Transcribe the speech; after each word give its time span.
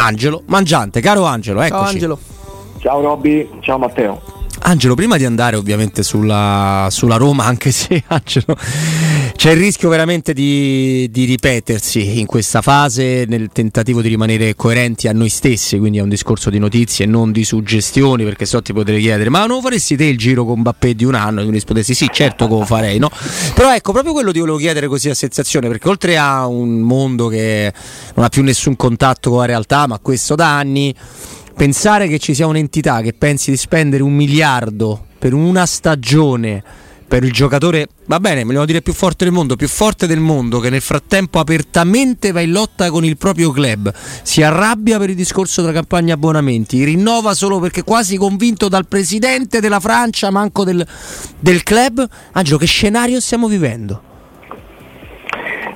Angelo 0.00 0.42
Mangiante. 0.46 1.00
Caro 1.00 1.24
Angelo, 1.24 1.60
eccoci. 1.60 1.78
Ciao 1.78 1.88
Angelo. 1.88 2.18
Ciao 2.78 3.00
Robby, 3.02 3.48
ciao 3.60 3.78
Matteo. 3.78 4.20
Angelo, 4.62 4.94
prima 4.94 5.16
di 5.16 5.24
andare 5.24 5.56
ovviamente 5.56 6.02
sulla, 6.02 6.88
sulla 6.90 7.16
Roma, 7.16 7.44
anche 7.44 7.70
se 7.70 8.02
Angelo, 8.08 8.56
c'è 9.40 9.52
il 9.52 9.56
rischio 9.56 9.88
veramente 9.88 10.34
di, 10.34 11.08
di, 11.10 11.24
ripetersi 11.24 12.18
in 12.18 12.26
questa 12.26 12.60
fase 12.60 13.24
nel 13.26 13.48
tentativo 13.50 14.02
di 14.02 14.08
rimanere 14.08 14.54
coerenti 14.54 15.08
a 15.08 15.14
noi 15.14 15.30
stessi, 15.30 15.78
quindi 15.78 15.96
è 15.96 16.02
un 16.02 16.10
discorso 16.10 16.50
di 16.50 16.58
notizie 16.58 17.06
e 17.06 17.08
non 17.08 17.32
di 17.32 17.42
suggestioni, 17.42 18.22
perché 18.22 18.44
so 18.44 18.60
ti 18.60 18.74
potrei 18.74 19.00
chiedere, 19.00 19.30
ma 19.30 19.46
non 19.46 19.62
faresti 19.62 19.96
te 19.96 20.04
il 20.04 20.18
giro 20.18 20.44
con 20.44 20.60
Bappé 20.60 20.94
di 20.94 21.06
un 21.06 21.14
anno? 21.14 21.40
E 21.40 21.44
tu 21.44 21.50
rispondessi 21.52 21.94
sì, 21.94 22.08
certo 22.12 22.48
che 22.48 22.52
lo 22.52 22.66
farei, 22.66 22.98
no? 22.98 23.10
Però 23.54 23.74
ecco, 23.74 23.92
proprio 23.92 24.12
quello 24.12 24.30
ti 24.30 24.40
volevo 24.40 24.58
chiedere 24.58 24.88
così 24.88 25.08
a 25.08 25.14
sensazione, 25.14 25.68
perché 25.68 25.88
oltre 25.88 26.18
a 26.18 26.46
un 26.46 26.80
mondo 26.80 27.28
che 27.28 27.72
non 28.16 28.26
ha 28.26 28.28
più 28.28 28.42
nessun 28.42 28.76
contatto 28.76 29.30
con 29.30 29.38
la 29.38 29.46
realtà, 29.46 29.86
ma 29.86 29.98
questo 30.00 30.34
da 30.34 30.58
anni 30.58 30.94
pensare 31.56 32.08
che 32.08 32.18
ci 32.18 32.34
sia 32.34 32.46
un'entità 32.46 33.00
che 33.00 33.14
pensi 33.14 33.50
di 33.50 33.56
spendere 33.56 34.02
un 34.02 34.12
miliardo 34.12 35.06
per 35.18 35.32
una 35.32 35.64
stagione 35.64 36.62
per 37.10 37.24
il 37.24 37.32
giocatore, 37.32 37.88
va 38.06 38.20
bene, 38.20 38.44
vogliamo 38.44 38.64
dire 38.64 38.82
più 38.82 38.92
forte 38.92 39.24
del 39.24 39.32
mondo, 39.32 39.56
più 39.56 39.66
forte 39.66 40.06
del 40.06 40.20
mondo, 40.20 40.60
che 40.60 40.70
nel 40.70 40.80
frattempo 40.80 41.40
apertamente 41.40 42.30
va 42.30 42.40
in 42.40 42.52
lotta 42.52 42.88
con 42.88 43.04
il 43.04 43.16
proprio 43.16 43.50
club, 43.50 43.92
si 44.22 44.44
arrabbia 44.44 44.96
per 44.96 45.10
il 45.10 45.16
discorso 45.16 45.60
della 45.60 45.72
campagna 45.72 46.14
abbonamenti, 46.14 46.84
rinnova 46.84 47.34
solo 47.34 47.58
perché 47.58 47.82
quasi 47.82 48.16
convinto 48.16 48.68
dal 48.68 48.86
presidente 48.86 49.58
della 49.58 49.80
Francia, 49.80 50.30
manco 50.30 50.62
del, 50.62 50.86
del 51.36 51.64
club. 51.64 52.08
Angelo, 52.30 52.58
che 52.58 52.66
scenario 52.66 53.18
stiamo 53.18 53.48
vivendo? 53.48 54.02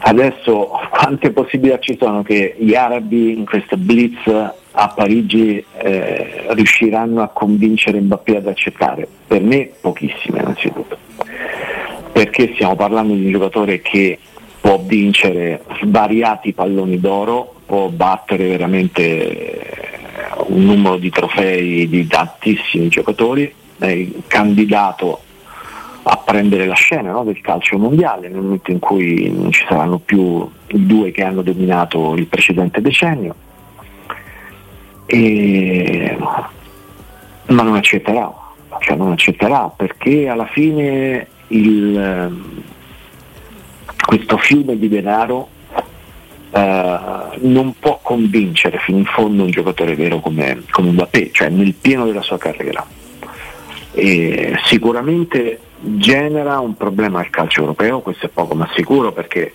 Adesso 0.07 0.69
quante 0.91 1.33
possibilità 1.33 1.81
ci 1.81 1.97
sono 1.99 2.23
che 2.23 2.55
gli 2.59 2.77
arabi 2.77 3.37
in 3.37 3.45
questa 3.45 3.77
blitz 3.77 4.21
a 4.77 4.89
Parigi 4.89 5.65
eh, 5.79 6.45
riusciranno 6.49 7.23
a 7.23 7.29
convincere 7.29 8.01
Mbappé 8.01 8.37
ad 8.37 8.47
accettare? 8.47 9.09
Per 9.27 9.41
me 9.41 9.71
pochissime 9.81 10.41
innanzitutto, 10.41 10.99
perché 12.15 12.53
stiamo 12.55 12.77
parlando 12.77 13.13
di 13.13 13.25
un 13.25 13.33
giocatore 13.33 13.83
che 13.83 14.21
può 14.61 14.79
vincere 14.79 15.65
svariati 15.83 16.53
palloni 16.53 17.01
d'oro, 17.01 17.57
può 17.67 17.89
battere 17.89 18.47
veramente 18.47 19.91
un 20.47 20.65
numero 20.65 20.97
di 20.97 21.11
trofei 21.11 21.89
di 21.89 22.07
tantissimi 22.07 22.87
giocatori, 22.87 23.53
è 23.79 24.07
candidato 24.29 25.23
a 26.05 26.17
prendere 26.19 26.67
la 26.67 26.75
scena 26.75 27.11
no, 27.11 27.25
del 27.25 27.41
calcio 27.41 27.79
mondiale 27.79 28.29
nel 28.29 28.43
momento 28.43 28.71
in 28.71 28.79
cui 28.79 29.29
non 29.37 29.51
ci 29.51 29.65
saranno 29.69 29.99
più 29.99 30.49
i 30.69 30.87
due 30.87 31.11
che 31.11 31.25
hanno 31.25 31.43
dominato 31.43 32.15
il 32.15 32.27
precedente 32.27 32.81
decennio. 32.81 33.35
E... 35.07 36.17
Ma 37.47 37.63
non 37.63 37.75
accetterà, 37.75 38.33
cioè 38.79 38.97
non 38.97 39.11
accetterà 39.11 39.69
perché 39.75 40.29
alla 40.29 40.47
fine 40.47 41.33
il, 41.49 42.63
questo 44.07 44.37
fiume 44.39 44.79
di 44.79 44.89
denaro 44.89 45.49
eh, 46.51 46.99
non 47.41 47.75
può 47.79 47.99
convincere 48.03 48.79
fino 48.79 48.99
in 48.99 49.07
fondo 49.07 49.43
un 49.43 49.51
giocatore 49.51 49.95
vero 49.95 50.21
come, 50.21 50.63
come 50.71 50.91
Mbappé, 50.91 51.31
cioè 51.33 51.49
nel 51.49 51.75
pieno 51.75 52.07
della 52.07 52.23
sua 52.23 52.39
carriera. 52.39 52.87
E 53.93 54.59
sicuramente 54.65 55.61
genera 55.81 56.61
un 56.61 56.77
problema 56.77 57.21
al 57.21 57.31
calcio 57.31 57.61
europeo, 57.61 58.01
questo 58.01 58.27
è 58.27 58.29
poco 58.29 58.55
ma 58.55 58.69
sicuro 58.75 59.13
perché 59.13 59.55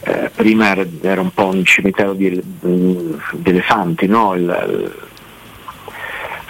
eh, 0.00 0.30
prima 0.34 0.76
era, 1.00 1.20
un 1.20 1.30
po' 1.32 1.46
un 1.46 1.64
cimitero 1.64 2.12
di, 2.12 2.40
di 2.40 3.50
elefanti, 3.50 4.06
no? 4.06 4.34
il, 4.34 5.05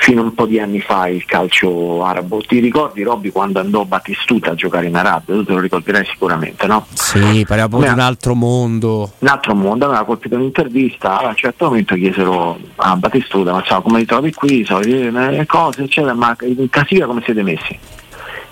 fino 0.07 0.21
a 0.21 0.25
un 0.25 0.35
po' 0.35 0.47
di 0.47 0.61
anni 0.61 0.79
fa 0.79 1.09
il 1.09 1.25
calcio 1.25 2.05
arabo. 2.05 2.41
Ti 2.41 2.61
ricordi 2.61 3.03
Robby 3.03 3.33
quando 3.33 3.59
andò 3.59 3.85
Battistuta 3.85 4.53
a 4.53 4.55
giocare 4.55 4.87
in 4.87 4.95
Arabia? 4.95 5.35
Tu 5.35 5.45
te 5.45 5.53
lo 5.53 5.59
ricorderai 5.59 6.07
sicuramente, 6.07 6.69
no? 6.69 6.87
Sì, 6.93 7.45
parliamo 7.45 7.81
di 7.81 7.89
un 7.89 7.99
altro 7.99 8.37
mondo. 8.37 9.15
Un 9.19 9.27
altro 9.27 9.57
mondo, 9.57 9.87
aveva 9.87 10.05
colpito 10.05 10.37
un'intervista, 10.37 11.19
a 11.19 11.27
un 11.27 11.35
certo 11.35 11.65
momento 11.65 11.97
chiesero 11.97 12.57
a 12.77 12.95
Battistuta, 12.95 13.51
ma 13.51 13.65
so, 13.67 13.83
come 13.83 13.99
li 13.99 14.05
trovi 14.05 14.33
qui, 14.33 14.65
so, 14.65 14.79
le 14.79 15.45
cose, 15.49 15.83
eccetera, 15.83 16.15
ma 16.15 16.37
in 16.43 16.71
classifica 16.71 17.07
come 17.07 17.23
siete 17.25 17.43
messi? 17.43 17.77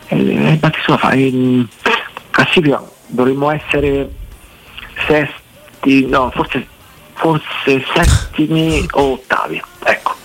E 0.09 0.59
Battistuta 0.59 0.99
fa, 0.99 1.15
in 1.15 1.69
classifica 2.31 2.83
dovremmo 3.07 3.49
essere 3.53 4.11
sesti, 5.07 6.07
no, 6.07 6.33
forse, 6.35 6.67
forse 7.13 7.85
settimi 7.95 8.85
o 8.91 9.13
ottavi, 9.13 9.63
ecco 9.85 10.23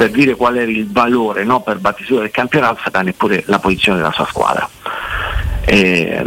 per 0.00 0.10
dire 0.12 0.34
qual 0.34 0.56
era 0.56 0.70
il 0.70 0.90
valore 0.90 1.44
no, 1.44 1.60
per 1.60 1.76
Battistuta 1.76 2.22
del 2.22 2.30
campionato 2.30 2.80
sarà 2.82 3.02
neppure 3.02 3.42
la 3.48 3.58
posizione 3.58 3.98
della 3.98 4.12
sua 4.12 4.24
squadra. 4.24 4.66
E, 5.66 6.24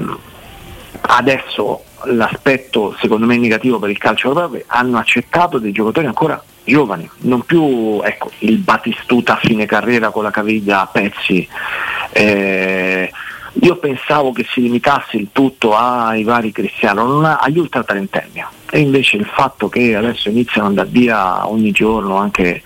adesso 1.02 1.84
l'aspetto 2.04 2.96
secondo 3.02 3.26
me 3.26 3.36
negativo 3.36 3.80
per 3.80 3.90
il 3.90 3.98
calcio 3.98 4.28
europeo 4.28 4.60
è 4.60 4.64
hanno 4.68 5.00
accettato 5.00 5.58
dei 5.58 5.72
giocatori 5.72 6.06
ancora 6.06 6.40
giovani, 6.64 7.10
non 7.22 7.42
più 7.42 8.00
ecco, 8.04 8.30
il 8.40 8.60
Battistuta 8.60 9.34
a 9.34 9.38
fine 9.38 9.66
carriera 9.66 10.12
con 10.12 10.22
la 10.22 10.30
caviglia 10.30 10.82
a 10.82 10.86
pezzi. 10.86 11.48
Eh, 12.12 13.12
io 13.54 13.76
pensavo 13.78 14.32
che 14.34 14.46
si 14.52 14.62
limitasse 14.62 15.18
il 15.18 15.30
tutto 15.32 15.76
ai 15.76 16.22
vari 16.22 16.52
cristiani, 16.52 17.00
agli 17.40 17.58
ultra 17.58 17.84
trentenni. 17.84 18.46
E 18.70 18.80
invece 18.80 19.18
il 19.18 19.26
fatto 19.26 19.68
che 19.68 19.96
adesso 19.96 20.30
iniziano 20.30 20.68
ad 20.68 20.78
andare 20.78 20.90
via 20.90 21.48
ogni 21.48 21.72
giorno 21.72 22.18
anche 22.18 22.62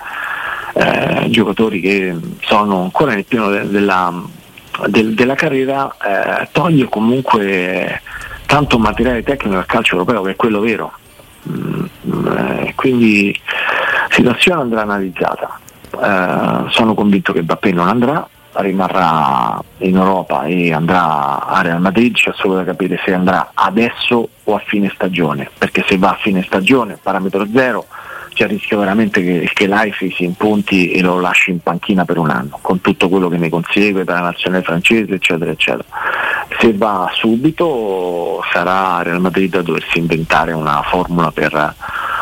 eh, 0.78 1.30
giocatori 1.30 1.80
che 1.80 2.16
sono 2.42 2.84
ancora 2.84 3.14
nel 3.14 3.26
pieno 3.26 3.50
de- 3.50 3.68
della, 3.68 4.14
de- 4.88 5.14
della, 5.14 5.36
carriera, 5.36 5.96
eh, 5.98 6.48
toglie 6.52 6.86
comunque 6.86 8.02
tanto 8.46 8.78
materiale 8.78 9.24
tecnico 9.24 9.58
al 9.58 9.66
calcio 9.66 9.94
europeo 9.94 10.22
che 10.22 10.32
è 10.32 10.36
quello 10.36 10.60
vero. 10.60 10.92
Mm, 11.50 11.86
eh, 12.36 12.74
quindi 12.76 13.40
la 13.48 14.08
situazione 14.10 14.62
andrà 14.62 14.82
analizzata. 14.82 15.60
Eh, 15.92 16.70
sono 16.70 16.94
convinto 16.94 17.34
che 17.34 17.44
Bappé 17.44 17.72
non 17.72 17.88
andrà, 17.88 18.28
rimarrà 18.54 19.62
in 19.80 19.96
Europa 19.96 20.44
e 20.44 20.74
andrà 20.74 21.46
a 21.46 21.62
Real 21.62 21.82
Madrid, 21.82 22.14
c'è 22.14 22.32
solo 22.36 22.56
da 22.56 22.64
capire 22.64 23.00
se 23.04 23.14
andrà 23.14 23.52
adesso 23.54 24.30
o 24.44 24.56
a 24.56 24.62
fine 24.66 24.92
stagione, 24.94 25.50
perché 25.58 25.84
se 25.88 25.98
va 25.98 26.12
a 26.12 26.18
fine 26.22 26.44
stagione, 26.44 27.00
parametro 27.02 27.46
zero, 27.54 27.86
c'è 28.38 28.44
il 28.44 28.52
rischio 28.52 28.78
veramente 28.78 29.24
che, 29.24 29.50
che 29.52 29.66
Life 29.66 30.12
si 30.12 30.24
impunti 30.24 30.92
e 30.92 31.02
lo 31.02 31.20
lasci 31.20 31.50
in 31.50 31.60
panchina 31.60 32.06
per 32.06 32.20
un 32.20 32.30
anno, 32.30 32.60
con 32.62 32.82
tutto 32.82 33.10
quello 33.10 33.30
che 33.30 33.38
ne 33.38 33.50
consegue 33.50 34.04
per 34.04 34.14
la 34.14 34.22
nazionale 34.22 34.62
francese, 34.64 35.16
eccetera, 35.16 35.50
eccetera. 35.50 35.86
Se 36.60 36.72
va 36.76 37.10
subito 37.16 38.44
sarà 38.54 39.02
Real 39.02 39.20
Madrid 39.20 39.56
a 39.56 39.64
doversi 39.64 39.98
inventare 39.98 40.52
una 40.52 40.84
formula 40.84 41.32
per 41.32 41.76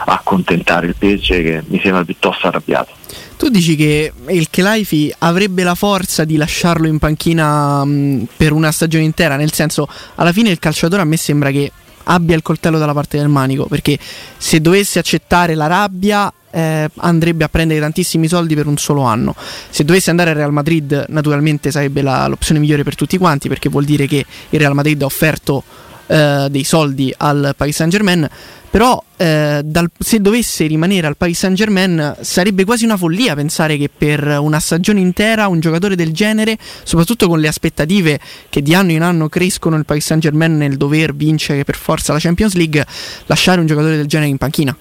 accontentare 0.06 0.88
il 0.88 0.96
pesce 0.98 1.44
che 1.44 1.64
mi 1.68 1.82
sembra 1.82 2.06
piuttosto 2.06 2.48
arrabbiato. 2.48 2.94
Tu 3.36 3.50
dici 3.50 3.76
che 3.76 4.14
il 4.30 4.48
Kelaifi 4.50 5.14
avrebbe 5.20 5.64
la 5.64 5.76
forza 5.76 6.24
di 6.24 6.38
lasciarlo 6.38 6.88
in 6.88 6.98
panchina 6.98 7.84
mh, 7.84 8.28
per 8.38 8.54
una 8.54 8.72
stagione 8.72 9.04
intera, 9.04 9.36
nel 9.36 9.52
senso 9.52 9.90
alla 10.16 10.32
fine 10.32 10.50
il 10.50 10.60
calciatore 10.60 11.02
a 11.02 11.06
me 11.06 11.18
sembra 11.18 11.52
che 11.52 11.72
abbia 12.06 12.36
il 12.36 12.42
coltello 12.42 12.78
dalla 12.78 12.94
parte 12.94 13.18
del 13.18 13.28
manico, 13.28 13.66
perché 13.66 13.98
se 14.38 14.60
dovesse 14.62 15.00
accettare 15.00 15.56
la 15.56 15.68
rabbia 15.68 16.32
eh, 16.52 16.90
andrebbe 16.98 17.44
a 17.44 17.50
prendere 17.50 17.80
tantissimi 17.80 18.28
soldi 18.28 18.56
per 18.56 18.66
un 18.68 18.78
solo 18.78 19.04
anno. 19.04 19.36
Se 19.70 19.84
dovesse 19.84 20.10
andare 20.10 20.32
al 20.32 20.38
Real 20.38 20.54
Madrid, 20.54 21.06
naturalmente 21.10 21.70
sarebbe 21.70 22.02
la, 22.02 22.28
l'opzione 22.28 22.60
migliore 22.60 22.84
per 22.84 22.96
tutti 22.96 23.18
quanti, 23.18 23.50
perché 23.50 23.70
vuol 23.70 23.84
dire 23.84 24.08
che 24.08 24.26
il 24.50 24.60
Real 24.60 24.74
Madrid 24.74 25.02
ha 25.02 25.06
offerto 25.06 25.64
eh, 26.08 26.48
dei 26.50 26.64
soldi 26.64 27.14
al 27.18 27.54
Paris 27.56 27.76
Saint 27.76 27.92
Germain. 27.92 28.30
Però 28.70 29.02
eh, 29.16 29.62
dal, 29.64 29.90
se 29.98 30.20
dovesse 30.20 30.66
rimanere 30.68 31.08
al 31.08 31.16
Paris 31.16 31.40
Saint 31.40 31.56
Germain 31.56 32.18
sarebbe 32.20 32.66
quasi 32.66 32.84
una 32.84 32.98
follia 32.98 33.34
pensare 33.34 33.78
che 33.78 33.90
per 33.96 34.38
una 34.42 34.60
stagione 34.60 35.00
intera 35.00 35.48
un 35.48 35.62
giocatore 35.62 35.96
del 35.96 36.12
genere, 36.12 36.58
soprattutto 36.84 37.30
con 37.30 37.40
le 37.40 37.48
aspettative 37.48 38.20
che 38.50 38.62
di 38.62 38.74
anno 38.74 38.92
in 38.92 39.02
anno 39.02 39.30
crescono 39.30 39.78
il 39.78 39.86
Paris 39.86 40.06
Saint 40.06 40.22
Germain 40.22 40.58
nel 40.58 40.76
dover 40.76 41.16
vincere 41.16 41.64
per 41.64 41.78
forza 41.78 42.12
la 42.12 42.20
Champions 42.20 42.56
League, 42.56 42.86
lasciare 43.28 43.62
un 43.62 43.66
giocatore 43.66 43.96
del 43.96 44.08
genere 44.08 44.30
in 44.30 44.38
panchina. 44.38 44.76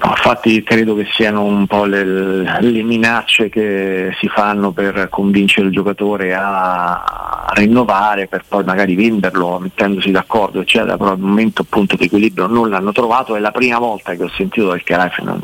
Infatti 0.00 0.62
credo 0.62 0.94
che 0.94 1.06
siano 1.10 1.42
un 1.42 1.66
po' 1.66 1.84
le, 1.84 2.04
le, 2.04 2.82
minacce 2.82 3.48
che 3.48 4.14
si 4.20 4.28
fanno 4.28 4.70
per 4.70 5.08
convincere 5.10 5.66
il 5.66 5.72
giocatore 5.72 6.34
a, 6.34 7.46
rinnovare 7.54 8.28
per 8.28 8.44
poi 8.46 8.62
magari 8.62 8.94
venderlo 8.94 9.58
mettendosi 9.58 10.10
d'accordo 10.10 10.60
eccetera, 10.60 10.96
però 10.96 11.10
al 11.10 11.18
momento 11.18 11.62
appunto 11.62 11.96
di 11.96 12.04
equilibrio 12.04 12.46
non 12.46 12.68
l'hanno 12.68 12.92
trovato, 12.92 13.34
è 13.34 13.40
la 13.40 13.50
prima 13.50 13.78
volta 13.78 14.14
che 14.14 14.22
ho 14.22 14.28
sentito 14.28 14.68
dal 14.68 14.84
Carafe 14.84 15.22
una, 15.22 15.38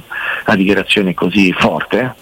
dichiarazione 0.54 1.14
così 1.14 1.52
forte. 1.52 2.14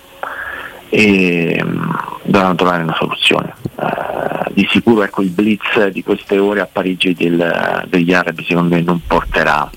E 0.95 1.59
um, 1.63 1.99
dovranno 2.23 2.55
trovare 2.55 2.83
una 2.83 2.95
soluzione. 2.95 3.55
Uh, 3.77 4.53
di 4.53 4.67
sicuro 4.71 5.03
ecco, 5.03 5.23
il 5.23 5.31
blitz 5.31 5.87
di 5.87 6.03
queste 6.03 6.39
ore 6.39 6.61
a 6.61 6.69
Parigi 6.71 7.15
del, 7.15 7.87
degli 7.89 8.13
arabi 8.13 8.45
secondo 8.45 8.75
me 8.75 8.83
non 8.83 9.01
porterà 9.07 9.71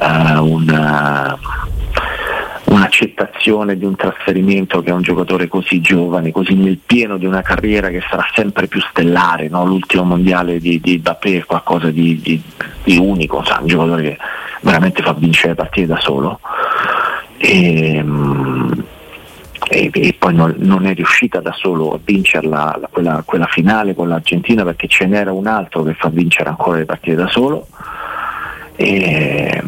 uh, 0.00 0.44
un 0.44 1.38
un'accettazione 2.70 3.76
di 3.76 3.84
un 3.84 3.96
trasferimento 3.96 4.80
che 4.80 4.90
è 4.90 4.92
un 4.92 5.02
giocatore 5.02 5.48
così 5.48 5.80
giovane, 5.80 6.30
così 6.30 6.54
nel 6.54 6.78
pieno 6.78 7.16
di 7.16 7.26
una 7.26 7.42
carriera 7.42 7.88
che 7.88 8.00
sarà 8.08 8.24
sempre 8.32 8.68
più 8.68 8.80
stellare, 8.80 9.48
no? 9.48 9.64
l'ultimo 9.64 10.04
mondiale 10.04 10.60
di, 10.60 10.80
di 10.80 10.98
Bappé 10.98 11.38
è 11.38 11.44
qualcosa 11.44 11.90
di, 11.90 12.20
di, 12.20 12.40
di 12.84 12.96
unico, 12.96 13.42
sa, 13.44 13.58
un 13.60 13.66
giocatore 13.66 14.02
che 14.02 14.18
veramente 14.60 15.02
fa 15.02 15.12
vincere 15.12 15.54
partite 15.54 15.86
da 15.86 15.98
solo. 16.00 16.40
E, 17.38 18.04
e, 19.68 19.90
e 19.92 20.16
poi 20.18 20.34
non, 20.34 20.54
non, 20.58 20.86
è 20.86 20.94
riuscita 20.94 21.40
da 21.40 21.52
solo 21.52 21.94
a 21.94 21.98
vincerla 22.02 22.80
quella, 22.90 23.22
quella 23.24 23.46
finale 23.46 23.94
con 23.94 24.08
l'Argentina 24.08 24.62
perché 24.64 24.86
ce 24.88 25.06
n'era 25.06 25.32
un 25.32 25.46
altro 25.46 25.82
che 25.82 25.94
fa 25.94 26.08
vincere 26.08 26.50
ancora 26.50 26.78
le 26.78 26.84
partite 26.84 27.16
da 27.16 27.28
solo. 27.28 27.66
E, 28.80 29.62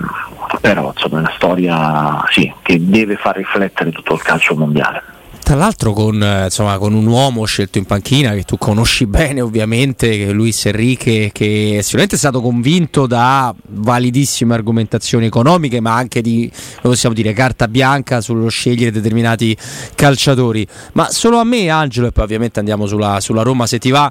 però 0.63 0.91
insomma 0.95 1.19
è 1.19 1.21
una 1.21 1.33
storia 1.37 2.25
sì, 2.31 2.51
che 2.63 2.79
deve 2.81 3.17
far 3.17 3.37
riflettere 3.37 3.93
tutto 3.93 4.15
il 4.15 4.23
calcio 4.23 4.55
mondiale. 4.57 5.03
Tra 5.43 5.57
l'altro 5.57 5.93
con, 5.93 6.23
eh, 6.23 6.45
insomma, 6.45 6.79
con, 6.79 6.95
un 6.95 7.05
uomo 7.05 7.45
scelto 7.45 7.77
in 7.77 7.85
panchina 7.85 8.33
che 8.33 8.45
tu 8.45 8.57
conosci 8.57 9.07
bene 9.07 9.41
ovviamente, 9.41 10.31
Luis 10.31 10.65
Enrique, 10.67 11.31
che 11.33 11.81
sicuramente 11.83 12.15
è 12.15 12.19
stato 12.19 12.41
convinto 12.41 13.07
da 13.07 13.53
validissime 13.71 14.55
argomentazioni 14.55 15.27
economiche, 15.27 15.81
ma 15.81 15.97
anche 15.97 16.23
di, 16.23 16.51
possiamo 16.81 17.15
dire, 17.15 17.33
carta 17.33 17.67
bianca 17.67 18.21
sullo 18.21 18.49
scegliere 18.49 18.93
determinati 18.93 19.57
calciatori. 19.97 20.67
Ma 20.93 21.11
solo 21.11 21.39
a 21.39 21.45
me, 21.45 21.69
Angelo, 21.69 22.07
e 22.07 22.13
poi 22.13 22.25
ovviamente 22.25 22.61
andiamo 22.61 22.87
sulla, 22.87 23.19
sulla 23.19 23.43
Roma 23.43 23.67
se 23.67 23.79
ti 23.79 23.91
va, 23.91 24.11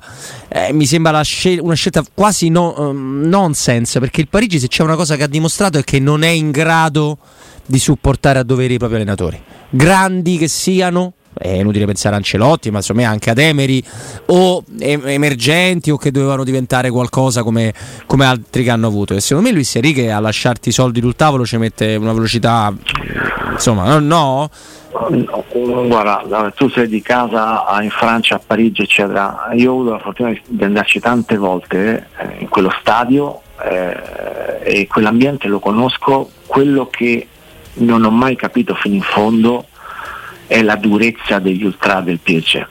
eh, 0.50 0.74
mi 0.74 0.86
sembra 0.86 1.22
scel- 1.22 1.62
una 1.62 1.76
scelta 1.76 2.04
quasi 2.14 2.50
no, 2.50 2.76
um, 2.78 3.22
nonsense, 3.24 4.00
perché 4.02 4.20
il 4.20 4.28
Parigi 4.28 4.60
se 4.60 4.68
c'è 4.68 4.84
una 4.84 4.96
cosa 4.96 5.16
che 5.16 5.24
ha 5.24 5.28
dimostrato 5.28 5.78
è 5.78 5.84
che 5.84 6.00
non 6.00 6.24
è 6.24 6.30
in 6.30 6.52
grado 6.52 7.18
di 7.66 7.80
supportare 7.80 8.38
a 8.38 8.44
dovere 8.44 8.74
i 8.74 8.78
propri 8.78 8.98
allenatori. 8.98 9.42
Grandi 9.70 10.38
che 10.38 10.50
siano, 10.50 11.14
è 11.34 11.50
inutile 11.50 11.86
pensare 11.86 12.16
a 12.16 12.18
Ancelotti, 12.18 12.72
ma 12.72 12.78
insomma 12.78 13.08
anche 13.08 13.30
ad 13.30 13.38
Emery 13.38 13.84
o 14.28 14.64
emergenti 14.80 15.90
o 15.90 15.98
che 15.98 16.12
dovevano 16.12 16.44
diventare 16.44 16.90
qualcosa 16.90 17.44
come, 17.44 17.74
come 18.06 18.26
altri 18.26 18.64
che 18.64 18.70
hanno 18.70 18.88
avuto. 18.88 19.14
E 19.14 19.22
secondo 19.22 19.50
me 19.50 19.54
Luis 19.54 19.76
Enrique 19.76 20.12
a 20.12 20.20
lasciarti 20.20 20.70
i 20.70 20.72
soldi 20.72 21.00
sul 21.00 21.16
tavolo 21.16 21.46
ci 21.46 21.58
mette 21.58 21.96
una 21.96 22.14
velocità, 22.14 22.74
insomma, 23.52 23.98
no? 23.98 24.00
no? 24.00 24.50
Guarda, 25.88 26.52
tu 26.54 26.70
sei 26.70 26.88
di 26.88 27.02
casa 27.02 27.66
in 27.82 27.90
Francia, 27.90 28.36
a 28.36 28.42
Parigi, 28.46 28.82
eccetera. 28.82 29.50
Io 29.54 29.72
ho 29.72 29.76
avuto 29.76 29.92
la 29.92 30.00
fortuna 30.00 30.34
di 30.46 30.64
andarci 30.64 31.00
tante 31.00 31.38
volte 31.38 32.08
eh, 32.18 32.36
in 32.40 32.50
quello 32.50 32.72
stadio 32.82 33.42
eh, 33.64 34.60
e 34.64 34.88
quell'ambiente 34.88 35.48
lo 35.48 35.60
conosco. 35.60 36.30
Quello 36.46 36.88
che 36.88 37.26
non 37.76 38.04
ho 38.04 38.12
mai 38.12 38.36
capito 38.36 38.76
fino 38.76 38.96
in 38.96 39.02
fondo 39.02 39.68
è 40.52 40.62
la 40.64 40.76
durezza 40.76 41.40
degli 41.40 41.64
ultra 41.64 42.02
del 42.02 42.20
PSG. 42.20 42.68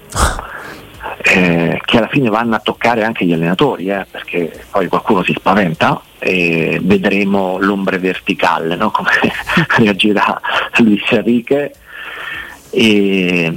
Eh, 1.22 1.80
che 1.82 1.96
alla 1.96 2.08
fine 2.08 2.28
vanno 2.28 2.54
a 2.54 2.58
toccare 2.58 3.04
anche 3.04 3.24
gli 3.24 3.32
allenatori, 3.32 3.88
eh, 3.88 4.04
perché 4.10 4.64
poi 4.70 4.86
qualcuno 4.88 5.22
si 5.22 5.32
spaventa 5.34 5.98
e 6.18 6.78
vedremo 6.82 7.56
l'ombre 7.58 7.98
verticale, 7.98 8.76
no? 8.76 8.90
come 8.92 9.10
reagirà 9.78 10.38
Luis 10.76 11.02
Enrique 11.08 11.72
e, 12.68 13.50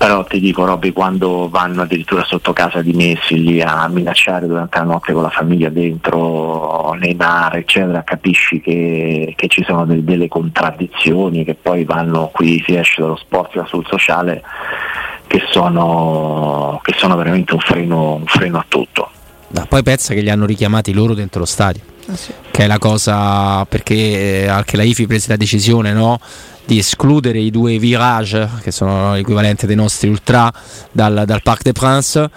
però 0.00 0.24
ti 0.24 0.40
dico 0.40 0.64
Robby 0.64 0.92
quando 0.92 1.50
vanno 1.50 1.82
addirittura 1.82 2.24
sotto 2.24 2.54
casa 2.54 2.80
di 2.80 2.94
Messi 2.94 3.38
lì 3.38 3.60
a 3.60 3.86
minacciare 3.86 4.46
durante 4.46 4.78
la 4.78 4.84
notte 4.84 5.12
con 5.12 5.20
la 5.20 5.28
famiglia 5.28 5.68
dentro 5.68 6.96
nei 6.98 7.12
mare 7.14 7.58
eccetera 7.58 8.02
capisci 8.02 8.62
che, 8.62 9.34
che 9.36 9.48
ci 9.48 9.62
sono 9.62 9.84
de- 9.84 10.02
delle 10.02 10.26
contraddizioni 10.26 11.44
che 11.44 11.54
poi 11.54 11.84
vanno 11.84 12.30
qui 12.32 12.62
si 12.66 12.76
esce 12.76 13.02
dallo 13.02 13.16
sport 13.16 13.58
va 13.58 13.66
sul 13.66 13.84
sociale 13.86 14.42
che 15.26 15.42
sono, 15.50 16.80
che 16.82 16.94
sono 16.96 17.14
veramente 17.16 17.52
un 17.52 17.60
freno, 17.60 18.14
un 18.14 18.24
freno 18.24 18.56
a 18.56 18.64
tutto 18.66 19.10
ma 19.48 19.66
poi 19.66 19.82
pensa 19.82 20.14
che 20.14 20.22
li 20.22 20.30
hanno 20.30 20.46
richiamati 20.46 20.94
loro 20.94 21.12
dentro 21.12 21.40
lo 21.40 21.46
stadio 21.46 21.82
ah, 22.08 22.16
sì. 22.16 22.32
che 22.50 22.64
è 22.64 22.66
la 22.66 22.78
cosa 22.78 23.66
perché 23.66 24.48
anche 24.48 24.78
la 24.78 24.82
IFI 24.82 25.06
prese 25.06 25.28
la 25.28 25.36
decisione 25.36 25.92
no? 25.92 26.18
Di 26.70 26.78
escludere 26.78 27.40
i 27.40 27.50
due 27.50 27.78
Virage, 27.78 28.48
che 28.62 28.70
sono 28.70 29.14
l'equivalente 29.14 29.66
dei 29.66 29.74
nostri 29.74 30.08
Ultra, 30.08 30.52
dal, 30.92 31.24
dal 31.26 31.42
Parc 31.42 31.62
des 31.62 31.72
Princes. 31.72 32.28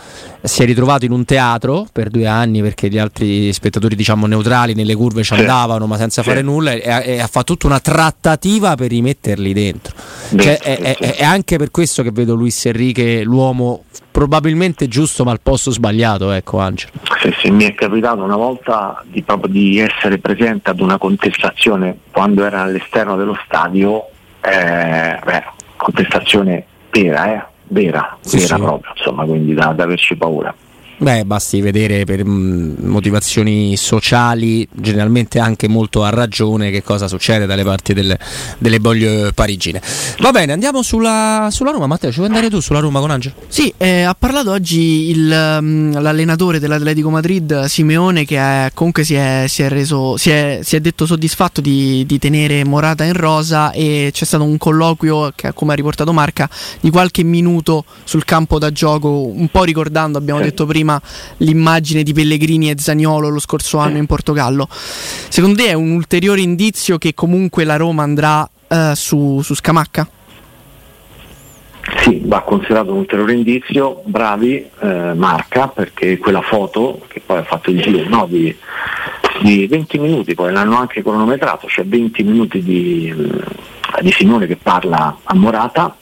Si 0.41 0.63
è 0.63 0.65
ritrovato 0.65 1.05
in 1.05 1.11
un 1.11 1.23
teatro 1.23 1.85
per 1.93 2.09
due 2.09 2.25
anni 2.25 2.63
perché 2.63 2.89
gli 2.89 2.97
altri 2.97 3.53
spettatori, 3.53 3.95
diciamo 3.95 4.25
neutrali, 4.25 4.73
nelle 4.73 4.95
curve 4.95 5.21
ci 5.21 5.35
andavano 5.35 5.85
ma 5.85 5.97
senza 5.97 6.23
fare 6.23 6.41
nulla 6.41 6.71
e, 6.71 6.81
e, 7.13 7.19
ha 7.19 7.27
fatto 7.27 7.53
tutta 7.53 7.67
una 7.67 7.79
trattativa 7.79 8.73
per 8.73 8.89
rimetterli 8.89 9.53
dentro. 9.53 9.93
Cioè, 10.35 10.57
è, 10.57 10.79
è, 10.79 10.97
è, 10.97 11.23
anche 11.23 11.57
per 11.57 11.69
questo 11.69 12.01
che 12.01 12.09
vedo 12.11 12.33
Luis 12.33 12.65
Enrique 12.65 13.21
l'uomo 13.21 13.83
probabilmente 14.09 14.87
giusto 14.87 15.23
ma 15.23 15.29
al 15.31 15.41
posto 15.41 15.69
sbagliato, 15.69 16.31
ecco 16.31 16.57
Angelo. 16.57 16.91
Sì, 17.21 17.31
sì, 17.37 17.51
mi 17.51 17.65
è 17.65 17.75
capitato 17.75 18.23
una 18.23 18.35
volta 18.35 19.03
di, 19.05 19.21
proprio 19.21 19.51
di 19.51 19.77
essere 19.77 20.17
presente 20.17 20.71
ad 20.71 20.79
una 20.79 20.97
contestazione 20.97 21.99
quando 22.11 22.43
era 22.43 22.63
all'esterno 22.63 23.15
dello 23.15 23.37
stadio 23.45 24.07
eh, 24.43 25.19
beh, 25.23 25.43
contestazione 25.77 26.65
vera, 26.91 27.33
eh? 27.33 27.43
vera, 27.67 28.17
sì, 28.21 28.37
vera 28.37 28.55
sì. 28.55 28.61
proprio, 28.61 28.91
insomma, 28.95 29.25
quindi 29.25 29.53
da, 29.53 29.67
da 29.67 29.83
averci 29.83 30.15
paura. 30.15 30.53
Beh, 30.97 31.25
basti 31.25 31.59
vedere 31.59 32.05
per 32.05 32.23
mm, 32.23 32.85
motivazioni 32.85 33.75
sociali, 33.75 34.67
generalmente 34.71 35.39
anche 35.39 35.67
molto 35.67 36.03
a 36.03 36.09
ragione, 36.09 36.69
che 36.69 36.83
cosa 36.83 37.07
succede 37.07 37.45
dalle 37.45 37.63
parti 37.63 37.93
delle, 37.93 38.17
delle 38.59 38.79
boglie 38.79 39.31
parigine. 39.33 39.81
Va 40.19 40.31
bene, 40.31 40.53
andiamo 40.53 40.81
sulla, 40.81 41.49
sulla, 41.51 41.71
Roma. 41.71 41.87
Matteo, 41.87 42.11
ci 42.11 42.17
vuoi 42.17 42.29
andare 42.29 42.49
tu 42.49 42.59
sulla 42.59 42.79
Roma 42.79 42.99
con 42.99 43.09
Angelo? 43.09 43.35
Sì, 43.47 43.73
eh, 43.77 44.03
ha 44.03 44.15
parlato 44.17 44.51
oggi 44.51 45.09
il, 45.09 45.57
um, 45.59 45.99
l'allenatore 45.99 46.59
dell'Atletico 46.59 47.09
Madrid, 47.09 47.65
Simeone, 47.65 48.23
che 48.23 48.37
è, 48.37 48.71
comunque 48.73 49.03
si 49.03 49.15
è, 49.15 49.45
si, 49.47 49.63
è 49.63 49.69
reso, 49.69 50.15
si, 50.17 50.31
si 50.61 50.75
è, 50.75 50.79
detto 50.79 51.05
soddisfatto 51.05 51.59
di, 51.59 52.05
di, 52.05 52.19
tenere 52.19 52.63
Morata 52.63 53.03
in 53.03 53.13
rosa 53.13 53.71
e 53.71 54.11
c'è 54.13 54.25
stato 54.25 54.43
un 54.43 54.57
colloquio, 54.57 55.33
che, 55.35 55.53
come 55.53 55.73
ha 55.73 55.75
riportato 55.75 56.13
Marca, 56.13 56.47
di 56.79 56.89
qualche 56.91 57.23
minuto 57.23 57.83
sul 58.03 58.23
campo 58.23 58.59
da 58.59 58.71
gioco, 58.71 59.25
un 59.25 59.49
po' 59.49 59.63
ricordando, 59.63 60.17
abbiamo 60.17 60.39
detto 60.39 60.65
prima, 60.65 60.82
prima 60.83 61.01
l'immagine 61.37 62.03
di 62.03 62.13
Pellegrini 62.13 62.69
e 62.69 62.75
Zagnolo 62.77 63.29
lo 63.29 63.39
scorso 63.39 63.77
anno 63.77 63.97
in 63.97 64.05
Portogallo. 64.05 64.67
Secondo 64.69 65.61
te 65.61 65.69
è 65.69 65.73
un 65.73 65.91
ulteriore 65.91 66.41
indizio 66.41 66.97
che 66.97 67.13
comunque 67.13 67.63
la 67.63 67.77
Roma 67.77 68.03
andrà 68.03 68.47
uh, 68.67 68.93
su, 68.93 69.39
su 69.41 69.55
Scamacca? 69.55 70.07
Sì, 72.01 72.21
va 72.25 72.41
considerato 72.41 72.91
un 72.91 72.99
ulteriore 72.99 73.33
indizio, 73.33 74.01
bravi, 74.05 74.65
eh, 74.79 75.13
marca, 75.15 75.67
perché 75.67 76.17
quella 76.17 76.41
foto 76.41 77.01
che 77.07 77.21
poi 77.25 77.39
ha 77.39 77.43
fatto 77.43 77.71
il 77.71 77.81
giro 77.81 78.07
no, 78.07 78.25
di, 78.25 78.55
di, 79.41 79.67
20 79.67 79.99
minuti, 79.99 80.33
poi 80.33 80.53
l'hanno 80.53 80.77
anche 80.77 81.01
cronometrato, 81.01 81.67
cioè 81.67 81.83
20 81.85 82.23
minuti 82.23 82.63
di, 82.63 83.13
di 83.99 84.11
Simone 84.11 84.47
che 84.47 84.55
parla 84.55 85.17
a 85.23 85.35
Morata, 85.35 85.93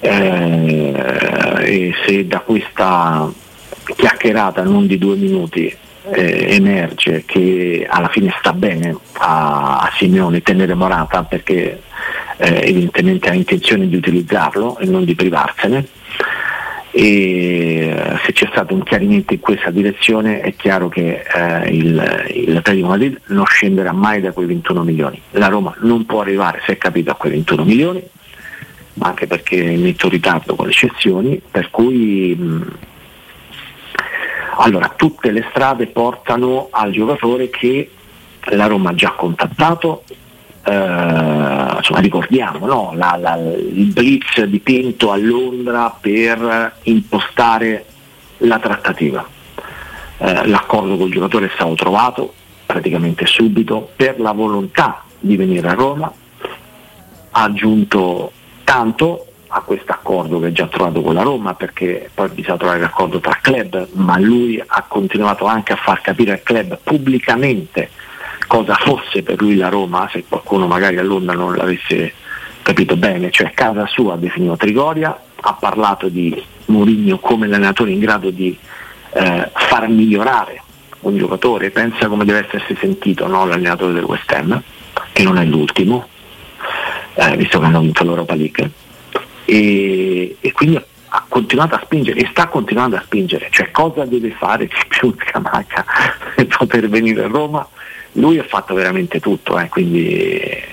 eh, 0.00 0.94
e 1.60 1.94
se 2.04 2.26
da 2.26 2.40
questa 2.40 3.30
chiacchierata 3.84 4.62
non 4.62 4.86
di 4.86 4.98
due 4.98 5.16
minuti 5.16 5.74
eh, 6.10 6.54
emerge 6.54 7.24
che 7.24 7.86
alla 7.88 8.08
fine 8.08 8.34
sta 8.38 8.52
bene 8.52 8.96
a, 9.18 9.78
a 9.78 9.90
Simeone 9.96 10.42
tenere 10.42 10.74
Morata 10.74 11.22
perché 11.22 11.80
eh, 12.36 12.60
evidentemente 12.62 13.28
ha 13.28 13.34
intenzione 13.34 13.88
di 13.88 13.96
utilizzarlo 13.96 14.78
e 14.78 14.86
non 14.86 15.04
di 15.04 15.14
privarsene 15.14 15.86
e 16.94 17.86
eh, 17.86 18.18
se 18.24 18.32
c'è 18.32 18.46
stato 18.50 18.74
un 18.74 18.82
chiarimento 18.82 19.32
in 19.32 19.40
questa 19.40 19.70
direzione 19.70 20.40
è 20.40 20.54
chiaro 20.54 20.90
che 20.90 21.22
eh, 21.22 21.68
il, 21.70 22.26
il 22.34 22.56
Atletico 22.56 22.88
Madrid 22.88 23.18
non 23.28 23.46
scenderà 23.46 23.92
mai 23.92 24.20
da 24.20 24.32
quei 24.32 24.46
21 24.46 24.82
milioni. 24.82 25.20
La 25.30 25.48
Roma 25.48 25.74
non 25.80 26.04
può 26.04 26.20
arrivare, 26.20 26.60
se 26.66 26.72
è 26.72 26.78
capito, 26.78 27.10
a 27.10 27.14
quei 27.14 27.32
21 27.32 27.64
milioni, 27.64 28.02
ma 28.94 29.08
anche 29.08 29.26
perché 29.26 29.58
è 29.58 29.68
in 29.70 29.94
ritardo 29.98 30.54
con 30.54 30.66
le 30.66 30.72
cessioni, 30.72 31.40
per 31.50 31.70
cui 31.70 32.34
mh, 32.38 32.70
allora, 34.56 34.92
tutte 34.94 35.30
le 35.30 35.46
strade 35.50 35.86
portano 35.86 36.68
al 36.70 36.90
giocatore 36.90 37.48
che 37.50 37.90
la 38.50 38.66
Roma 38.66 38.90
ha 38.90 38.94
già 38.94 39.10
contattato, 39.12 40.04
eh, 40.64 40.72
insomma, 40.72 42.00
ricordiamo 42.00 42.66
no? 42.66 42.92
la, 42.94 43.16
la, 43.18 43.36
il 43.36 43.92
blitz 43.92 44.42
di 44.42 44.58
Pinto 44.58 45.10
a 45.10 45.16
Londra 45.16 45.94
per 45.98 46.76
impostare 46.82 47.84
la 48.38 48.58
trattativa. 48.58 49.26
Eh, 50.18 50.46
l'accordo 50.46 50.96
col 50.96 51.10
giocatore 51.10 51.46
è 51.46 51.50
stato 51.54 51.74
trovato 51.74 52.34
praticamente 52.66 53.26
subito 53.26 53.90
per 53.96 54.20
la 54.20 54.32
volontà 54.32 55.02
di 55.18 55.36
venire 55.36 55.68
a 55.68 55.74
Roma, 55.74 56.12
ha 57.30 57.42
aggiunto 57.42 58.32
tanto 58.64 59.26
a 59.54 59.60
questo 59.60 59.92
accordo 59.92 60.40
che 60.40 60.48
è 60.48 60.52
già 60.52 60.66
trovato 60.66 61.02
con 61.02 61.12
la 61.14 61.22
Roma 61.22 61.54
perché 61.54 62.10
poi 62.12 62.28
bisogna 62.30 62.56
trovare 62.56 62.80
l'accordo 62.80 63.20
tra 63.20 63.38
club, 63.40 63.88
ma 63.92 64.18
lui 64.18 64.62
ha 64.64 64.84
continuato 64.88 65.44
anche 65.44 65.74
a 65.74 65.76
far 65.76 66.00
capire 66.00 66.32
al 66.32 66.42
club 66.42 66.78
pubblicamente 66.82 67.90
cosa 68.46 68.74
fosse 68.74 69.22
per 69.22 69.40
lui 69.42 69.56
la 69.56 69.68
Roma, 69.68 70.08
se 70.10 70.24
qualcuno 70.26 70.66
magari 70.66 70.96
a 70.96 71.02
Londra 71.02 71.34
non 71.34 71.54
l'avesse 71.54 72.14
capito 72.62 72.96
bene, 72.96 73.30
cioè 73.30 73.52
casa 73.52 73.86
sua 73.86 74.14
ha 74.14 74.16
definito 74.16 74.56
Trigoria, 74.56 75.18
ha 75.40 75.52
parlato 75.52 76.08
di 76.08 76.42
Mourinho 76.66 77.18
come 77.18 77.44
allenatore 77.44 77.90
in 77.90 77.98
grado 77.98 78.30
di 78.30 78.56
eh, 79.12 79.50
far 79.52 79.88
migliorare 79.88 80.62
un 81.00 81.18
giocatore, 81.18 81.70
pensa 81.70 82.08
come 82.08 82.24
deve 82.24 82.46
essersi 82.46 82.74
sentito 82.80 83.26
no? 83.26 83.44
l'allenatore 83.44 83.92
del 83.92 84.04
West 84.04 84.30
Ham, 84.32 84.62
che 85.12 85.22
non 85.22 85.36
è 85.36 85.44
l'ultimo, 85.44 86.06
eh, 87.14 87.36
visto 87.36 87.58
che 87.58 87.66
hanno 87.66 87.80
vinto 87.80 88.02
l'Europa 88.04 88.34
League 88.34 88.70
e, 89.44 90.36
e 90.40 90.52
quindi 90.52 90.76
ha 91.14 91.24
continuato 91.28 91.74
a 91.74 91.80
spingere 91.84 92.20
e 92.20 92.28
sta 92.30 92.48
continuando 92.48 92.96
a 92.96 93.02
spingere, 93.04 93.48
cioè 93.50 93.70
cosa 93.70 94.04
deve 94.04 94.30
fare 94.30 94.66
di 94.66 94.74
più 94.88 95.14
Scamacca 95.18 95.84
per 96.34 96.46
poter 96.46 96.88
venire 96.88 97.24
a 97.24 97.28
Roma? 97.28 97.66
Lui 98.12 98.38
ha 98.38 98.44
fatto 98.44 98.74
veramente 98.74 99.20
tutto, 99.20 99.58
eh, 99.58 99.68
quindi 99.68 100.70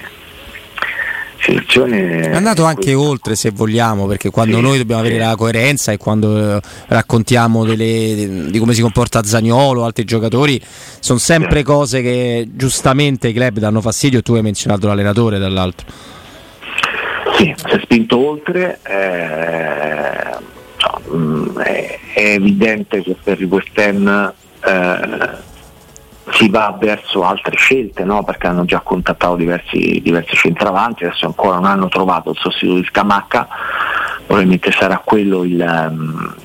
è 1.41 2.35
andato 2.35 2.65
anche 2.65 2.93
oltre 2.93 3.35
se 3.35 3.51
vogliamo 3.51 4.05
perché 4.07 4.29
quando 4.29 4.57
sì, 4.57 4.61
noi 4.61 4.77
dobbiamo 4.77 5.01
avere 5.01 5.17
la 5.17 5.35
coerenza 5.37 5.93
e 5.93 5.97
quando 5.97 6.57
eh, 6.57 6.61
raccontiamo 6.87 7.63
delle, 7.63 8.47
di 8.49 8.59
come 8.59 8.73
si 8.73 8.81
comporta 8.81 9.23
Zagnolo 9.23 9.81
o 9.81 9.85
altri 9.85 10.03
giocatori 10.03 10.61
sono 10.99 11.17
sempre 11.17 11.63
cose 11.63 12.01
che 12.01 12.47
giustamente 12.51 13.29
i 13.29 13.33
club 13.33 13.57
danno 13.57 13.79
fastidio 13.79 14.19
e 14.19 14.21
tu 14.21 14.33
hai 14.33 14.41
menzionato 14.41 14.87
l'allenatore 14.87 15.39
dall'altro. 15.39 15.87
Sì, 17.37 17.53
si 17.55 17.75
è 17.75 17.79
spinto 17.81 18.17
oltre, 18.39 18.79
eh, 18.83 20.37
no, 20.39 21.17
mm, 21.17 21.57
è, 21.59 21.99
è, 22.13 22.25
evidente 22.31 23.01
che 23.03 23.15
per 23.21 23.41
il 23.41 23.47
West 23.47 23.77
Ham 23.77 24.33
eh, 24.65 25.29
si 26.31 26.49
va 26.49 26.75
verso 26.79 27.23
altre 27.23 27.55
scelte, 27.57 28.03
no? 28.03 28.23
perché 28.23 28.47
hanno 28.47 28.65
già 28.65 28.79
contattato 28.79 29.35
diversi, 29.35 29.99
diversi 30.01 30.35
centravanti, 30.35 31.05
adesso 31.05 31.25
ancora 31.25 31.55
non 31.55 31.65
hanno 31.65 31.87
trovato 31.89 32.31
il 32.31 32.37
sostituto 32.37 32.79
di 32.79 32.85
Scamacca, 32.85 33.47
probabilmente 34.25 34.71
sarà 34.71 35.01
quello 35.03 35.43
il, 35.43 35.59
um, 35.59 36.35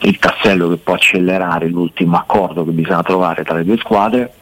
il 0.00 0.18
tassello 0.18 0.68
che 0.68 0.76
può 0.76 0.94
accelerare 0.94 1.68
l'ultimo 1.68 2.16
accordo 2.16 2.64
che 2.64 2.70
bisogna 2.70 3.02
trovare 3.02 3.44
tra 3.44 3.56
le 3.56 3.64
due 3.64 3.78
squadre 3.78 4.32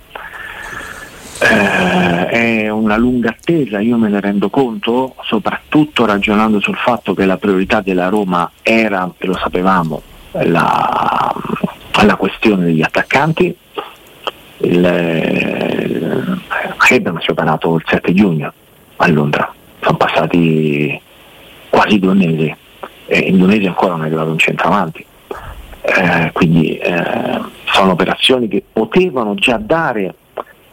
eh, 1.38 2.26
è 2.28 2.68
una 2.68 2.96
lunga 2.96 3.30
attesa, 3.30 3.80
io 3.80 3.96
me 3.96 4.08
ne 4.08 4.20
rendo 4.20 4.48
conto, 4.48 5.14
soprattutto 5.22 6.06
ragionando 6.06 6.60
sul 6.60 6.76
fatto 6.76 7.14
che 7.14 7.26
la 7.26 7.36
priorità 7.36 7.80
della 7.80 8.08
Roma 8.08 8.50
era, 8.62 9.10
e 9.18 9.26
lo 9.26 9.36
sapevamo, 9.36 10.02
la, 10.32 11.34
la 12.04 12.16
questione 12.16 12.64
degli 12.64 12.82
attaccanti. 12.82 13.56
Il, 14.58 14.84
il 14.84 16.40
Hebron 16.88 17.20
si 17.20 17.26
è 17.26 17.30
operato 17.30 17.74
il 17.76 17.84
7 17.86 18.14
giugno 18.14 18.52
a 18.96 19.08
Londra, 19.08 19.52
sono 19.80 19.96
passati 19.96 20.98
quasi 21.68 21.98
due 21.98 22.14
mesi 22.14 22.54
e 23.06 23.18
in 23.18 23.36
due 23.36 23.48
mesi 23.48 23.66
ancora 23.66 23.92
non 23.92 24.04
è 24.04 24.06
arrivato 24.06 24.30
un 24.30 24.38
centravanti. 24.38 25.04
Eh, 25.82 26.30
quindi 26.32 26.76
eh, 26.78 27.40
sono 27.66 27.92
operazioni 27.92 28.48
che 28.48 28.64
potevano 28.72 29.34
già 29.34 29.56
dare 29.58 30.14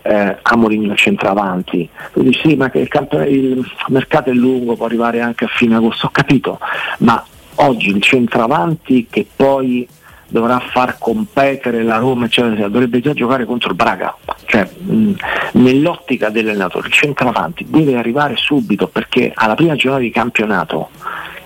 eh, 0.03 0.37
al 0.41 0.93
centravanti. 0.95 1.89
Tu 2.13 2.21
dici 2.21 2.49
sì, 2.49 2.55
ma 2.55 2.69
che 2.69 2.79
il, 2.79 2.87
camp- 2.87 3.25
il 3.27 3.65
mercato 3.87 4.29
è 4.29 4.33
lungo, 4.33 4.75
può 4.75 4.85
arrivare 4.85 5.21
anche 5.21 5.45
a 5.45 5.49
fine 5.49 5.75
agosto, 5.75 6.07
ho 6.07 6.11
capito, 6.11 6.59
ma 6.99 7.23
oggi 7.55 7.89
il 7.89 8.01
centravanti 8.01 9.07
che 9.09 9.25
poi 9.35 9.87
dovrà 10.27 10.59
far 10.59 10.97
competere 10.97 11.83
la 11.83 11.97
Roma, 11.97 12.25
eccetera, 12.25 12.67
dovrebbe 12.67 12.99
già 13.01 13.13
giocare 13.13 13.45
contro 13.45 13.69
il 13.69 13.75
Braga. 13.75 14.15
Cioè, 14.45 14.67
mh, 14.77 15.13
nell'ottica 15.53 16.29
dell'allenatore, 16.29 16.87
il 16.87 16.93
centravanti 16.93 17.65
deve 17.69 17.97
arrivare 17.97 18.35
subito 18.35 18.87
perché 18.87 19.31
alla 19.33 19.55
prima 19.55 19.75
giornata 19.75 20.03
di 20.03 20.09
campionato 20.09 20.89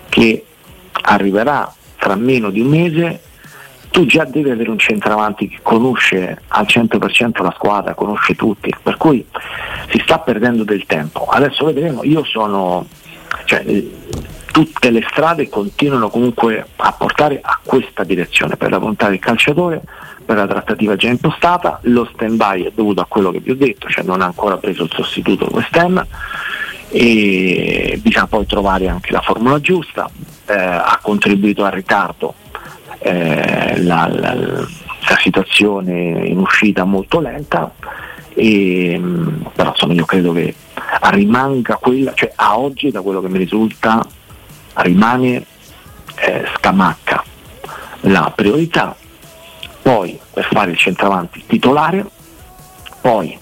che 0.08 0.44
arriverà 1.02 1.72
tra 1.98 2.14
meno 2.14 2.50
di 2.50 2.60
un 2.60 2.68
mese 2.68 3.20
tu 3.90 4.06
già 4.06 4.24
devi 4.24 4.50
avere 4.50 4.70
un 4.70 4.78
centravanti 4.78 5.48
che 5.48 5.58
conosce 5.62 6.42
al 6.48 6.66
100% 6.66 7.42
la 7.42 7.52
squadra, 7.54 7.94
conosce 7.94 8.34
tutti, 8.34 8.72
per 8.82 8.96
cui 8.96 9.24
si 9.90 10.00
sta 10.02 10.18
perdendo 10.18 10.64
del 10.64 10.84
tempo. 10.86 11.26
Adesso 11.26 11.64
vedremo, 11.64 12.04
io 12.04 12.24
sono, 12.24 12.86
cioè, 13.44 13.64
tutte 14.52 14.90
le 14.90 15.04
strade 15.08 15.48
continuano 15.48 16.10
comunque 16.10 16.66
a 16.76 16.92
portare 16.92 17.40
a 17.42 17.58
questa 17.62 18.04
direzione 18.04 18.56
per 18.56 18.70
la 18.70 18.78
volontà 18.78 19.08
del 19.08 19.18
calciatore, 19.18 19.82
per 20.24 20.36
la 20.36 20.46
trattativa 20.46 20.94
già 20.96 21.08
impostata, 21.08 21.78
lo 21.84 22.08
stand 22.12 22.36
by 22.36 22.64
è 22.64 22.72
dovuto 22.74 23.00
a 23.00 23.06
quello 23.06 23.30
che 23.30 23.40
vi 23.40 23.52
ho 23.52 23.56
detto, 23.56 23.88
cioè 23.88 24.04
non 24.04 24.20
ha 24.20 24.26
ancora 24.26 24.58
preso 24.58 24.84
il 24.84 24.90
sostituto 24.92 25.48
West 25.52 25.74
Ham 25.76 26.04
e 26.90 27.98
bisogna 28.02 28.26
poi 28.26 28.46
trovare 28.46 28.88
anche 28.88 29.12
la 29.12 29.20
formula 29.20 29.60
giusta, 29.60 30.10
eh, 30.46 30.54
ha 30.54 30.98
contribuito 31.02 31.64
al 31.64 31.72
ritardo 31.72 32.34
eh, 33.08 33.82
la, 33.82 34.08
la, 34.12 34.34
la, 34.34 34.66
situazione 35.18 36.26
in 36.26 36.38
uscita 36.38 36.84
molto 36.84 37.20
lenta, 37.20 37.72
e, 38.34 39.00
però 39.54 39.70
insomma 39.70 39.94
io 39.94 40.04
credo 40.04 40.32
che 40.32 40.54
rimanga 41.10 41.76
quella, 41.76 42.12
cioè 42.14 42.32
a 42.36 42.58
oggi 42.58 42.90
da 42.90 43.00
quello 43.00 43.20
che 43.20 43.28
mi 43.28 43.38
risulta 43.38 44.04
rimane 44.74 45.44
eh, 46.16 46.44
Scamacca. 46.56 47.24
La 48.02 48.32
priorità, 48.34 48.94
poi 49.82 50.18
per 50.32 50.46
fare 50.50 50.70
il 50.70 50.76
centravanti 50.76 51.44
titolare, 51.46 52.04
poi 53.00 53.36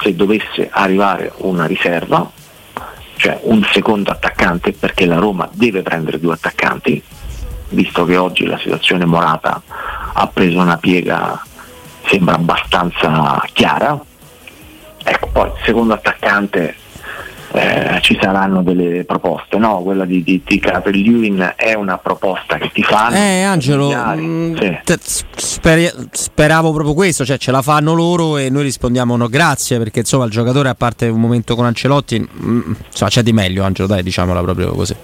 se 0.00 0.14
dovesse 0.16 0.68
arrivare 0.70 1.32
una 1.38 1.66
riserva, 1.66 2.28
cioè 3.16 3.38
un 3.42 3.62
secondo 3.72 4.10
attaccante 4.10 4.72
perché 4.72 5.06
la 5.06 5.18
Roma 5.18 5.48
deve 5.52 5.82
prendere 5.82 6.18
due 6.18 6.32
attaccanti, 6.32 7.02
visto 7.72 8.04
che 8.04 8.16
oggi 8.16 8.46
la 8.46 8.58
situazione 8.58 9.04
Morata 9.04 9.60
ha 10.14 10.26
preso 10.28 10.60
una 10.60 10.76
piega 10.76 11.42
sembra 12.06 12.34
abbastanza 12.34 13.42
chiara. 13.52 13.98
Ecco, 15.04 15.28
poi 15.32 15.50
secondo 15.64 15.94
attaccante 15.94 16.76
eh, 17.54 17.98
ci 18.02 18.16
saranno 18.20 18.62
delle 18.62 19.04
proposte, 19.04 19.58
no? 19.58 19.82
Quella 19.82 20.04
di, 20.04 20.22
di, 20.22 20.42
di 20.44 20.58
Capellin 20.58 21.54
è 21.56 21.74
una 21.74 21.98
proposta 21.98 22.56
che 22.56 22.70
ti 22.72 22.82
fanno. 22.82 23.16
Eh 23.16 23.42
Angelo, 23.42 23.90
mh, 23.90 24.20
mm, 24.20 24.56
sì. 24.56 24.78
sper- 25.36 26.08
speravo 26.12 26.72
proprio 26.72 26.94
questo, 26.94 27.24
cioè 27.24 27.38
ce 27.38 27.50
la 27.50 27.62
fanno 27.62 27.94
loro 27.94 28.38
e 28.38 28.48
noi 28.48 28.62
rispondiamo 28.62 29.16
no 29.16 29.28
grazie 29.28 29.78
perché 29.78 30.00
insomma 30.00 30.24
il 30.24 30.30
giocatore 30.30 30.68
a 30.68 30.74
parte 30.74 31.08
un 31.08 31.20
momento 31.20 31.56
con 31.56 31.66
Ancelotti, 31.66 32.18
mh, 32.20 32.50
mm, 32.50 32.72
insomma 32.88 33.10
c'è 33.10 33.22
di 33.22 33.32
meglio 33.32 33.64
Angelo, 33.64 33.88
dai 33.88 34.02
diciamola 34.02 34.40
proprio 34.40 34.72
così 34.72 34.96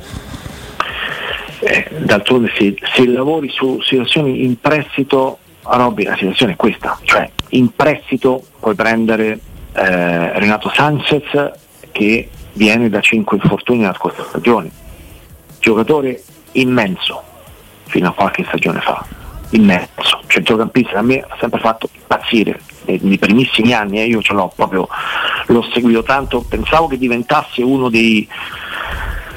eh, 1.61 1.89
d'altronde 1.99 2.53
se, 2.57 2.75
se, 2.95 3.07
lavori 3.07 3.49
su 3.49 3.81
situazioni 3.81 4.45
in 4.45 4.61
prestito, 4.61 5.39
Robby, 5.63 6.05
la 6.05 6.17
situazione 6.17 6.53
è 6.53 6.57
questa, 6.57 6.99
cioè 7.03 7.29
in 7.51 7.75
prestito 7.75 8.45
puoi 8.61 8.75
prendere 8.75 9.39
eh, 9.73 10.39
Renato 10.39 10.71
Sanchez 10.75 11.53
che 11.93 12.29
viene 12.53 12.89
da 12.89 13.01
5 13.01 13.39
infortuni 13.43 13.81
nella 13.81 13.95
scorsa 13.95 14.25
stagione, 14.25 14.71
giocatore 15.59 16.23
immenso 16.53 17.23
fino 17.85 18.09
a 18.09 18.13
qualche 18.13 18.45
stagione 18.45 18.81
fa, 18.81 19.05
immenso, 19.51 20.21
centrocampista 20.27 20.91
che 20.91 20.97
a 20.99 21.03
me 21.03 21.21
ha 21.21 21.37
sempre 21.39 21.61
fatto 21.61 21.89
impazzire. 21.93 22.61
Nei 22.85 23.19
primissimi 23.19 23.75
anni, 23.75 24.01
eh, 24.01 24.07
io 24.07 24.23
ce 24.23 24.33
l'ho 24.33 24.51
proprio, 24.55 24.89
l'ho 25.47 25.63
seguito 25.73 26.03
tanto, 26.03 26.41
pensavo 26.41 26.87
che 26.87 26.97
diventasse 26.97 27.63
uno 27.63 27.91
dei 27.91 28.27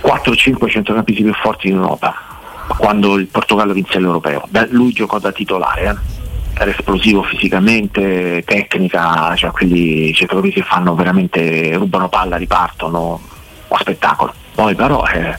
4-5 0.03 0.70
centrocampisti 0.70 1.24
più 1.24 1.34
forti 1.34 1.67
in 1.67 1.75
Europa 1.75 2.29
quando 2.77 3.17
il 3.17 3.27
Portogallo 3.27 3.74
vinse 3.74 4.00
l'Europeo, 4.00 4.48
lui 4.70 4.91
giocò 4.91 5.20
da 5.20 5.31
titolare. 5.31 5.84
Eh 5.84 6.20
era 6.62 6.70
esplosivo 6.70 7.24
fisicamente, 7.24 8.43
tecnica, 8.46 9.34
cioè 9.36 9.50
quelli 9.51 10.13
centrocampisti 10.13 10.62
che 10.62 10.67
fanno 10.67 10.93
veramente, 10.93 11.75
rubano 11.75 12.08
palla, 12.08 12.36
ripartono, 12.36 13.20
un 13.67 13.77
spettacolo. 13.79 14.34
Poi 14.53 14.75
però 14.75 15.03
eh, 15.08 15.38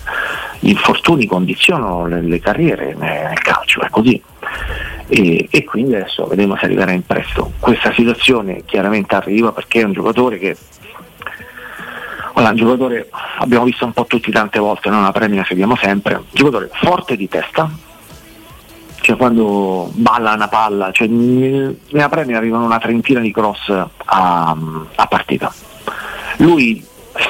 gli 0.58 0.70
infortuni 0.70 1.26
condizionano 1.26 2.06
le, 2.06 2.22
le 2.22 2.40
carriere 2.40 2.94
nel 2.98 3.38
calcio, 3.38 3.82
è 3.82 3.90
così. 3.90 4.20
E, 5.06 5.46
e, 5.48 5.64
quindi 5.64 5.94
adesso 5.94 6.26
vedremo 6.26 6.56
se 6.56 6.64
arriverà 6.64 6.90
in 6.90 7.04
presto. 7.04 7.52
Questa 7.60 7.92
situazione 7.92 8.64
chiaramente 8.64 9.14
arriva 9.14 9.52
perché 9.52 9.80
è 9.80 9.84
un 9.84 9.92
giocatore 9.92 10.38
che 10.38 10.56
allora, 12.34 12.50
un 12.50 12.56
giocatore 12.56 13.10
abbiamo 13.38 13.64
visto 13.64 13.84
un 13.84 13.92
po' 13.92 14.06
tutti 14.06 14.30
tante 14.30 14.58
volte, 14.58 14.88
non 14.88 15.02
la 15.02 15.12
premia 15.12 15.44
seguiamo 15.44 15.76
sempre, 15.76 16.14
un 16.14 16.24
giocatore 16.30 16.70
forte 16.72 17.16
di 17.16 17.28
testa, 17.28 17.70
cioè 19.00 19.16
quando 19.16 19.90
balla 19.92 20.32
una 20.32 20.48
palla, 20.48 20.92
cioè 20.92 21.08
nella 21.08 22.08
premia 22.08 22.38
arrivano 22.38 22.64
una 22.64 22.78
trentina 22.78 23.20
di 23.20 23.32
cross 23.32 23.68
a, 23.68 24.56
a 24.94 25.06
partita. 25.06 25.52
Lui 26.38 26.84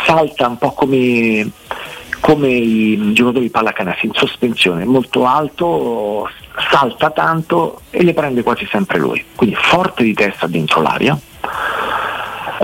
salta 0.04 0.46
un 0.46 0.58
po' 0.58 0.72
come, 0.72 1.50
come 2.20 2.48
i 2.48 3.12
giocatori 3.12 3.46
di 3.46 3.50
pallacanestro 3.50 4.06
in 4.06 4.14
sospensione, 4.14 4.84
molto 4.84 5.26
alto, 5.26 6.28
salta 6.70 7.10
tanto 7.10 7.80
e 7.90 8.04
le 8.04 8.12
prende 8.12 8.42
quasi 8.42 8.66
sempre 8.70 8.98
lui. 8.98 9.24
Quindi 9.34 9.56
forte 9.56 10.04
di 10.04 10.14
testa 10.14 10.46
dentro 10.46 10.82
l'aria. 10.82 11.18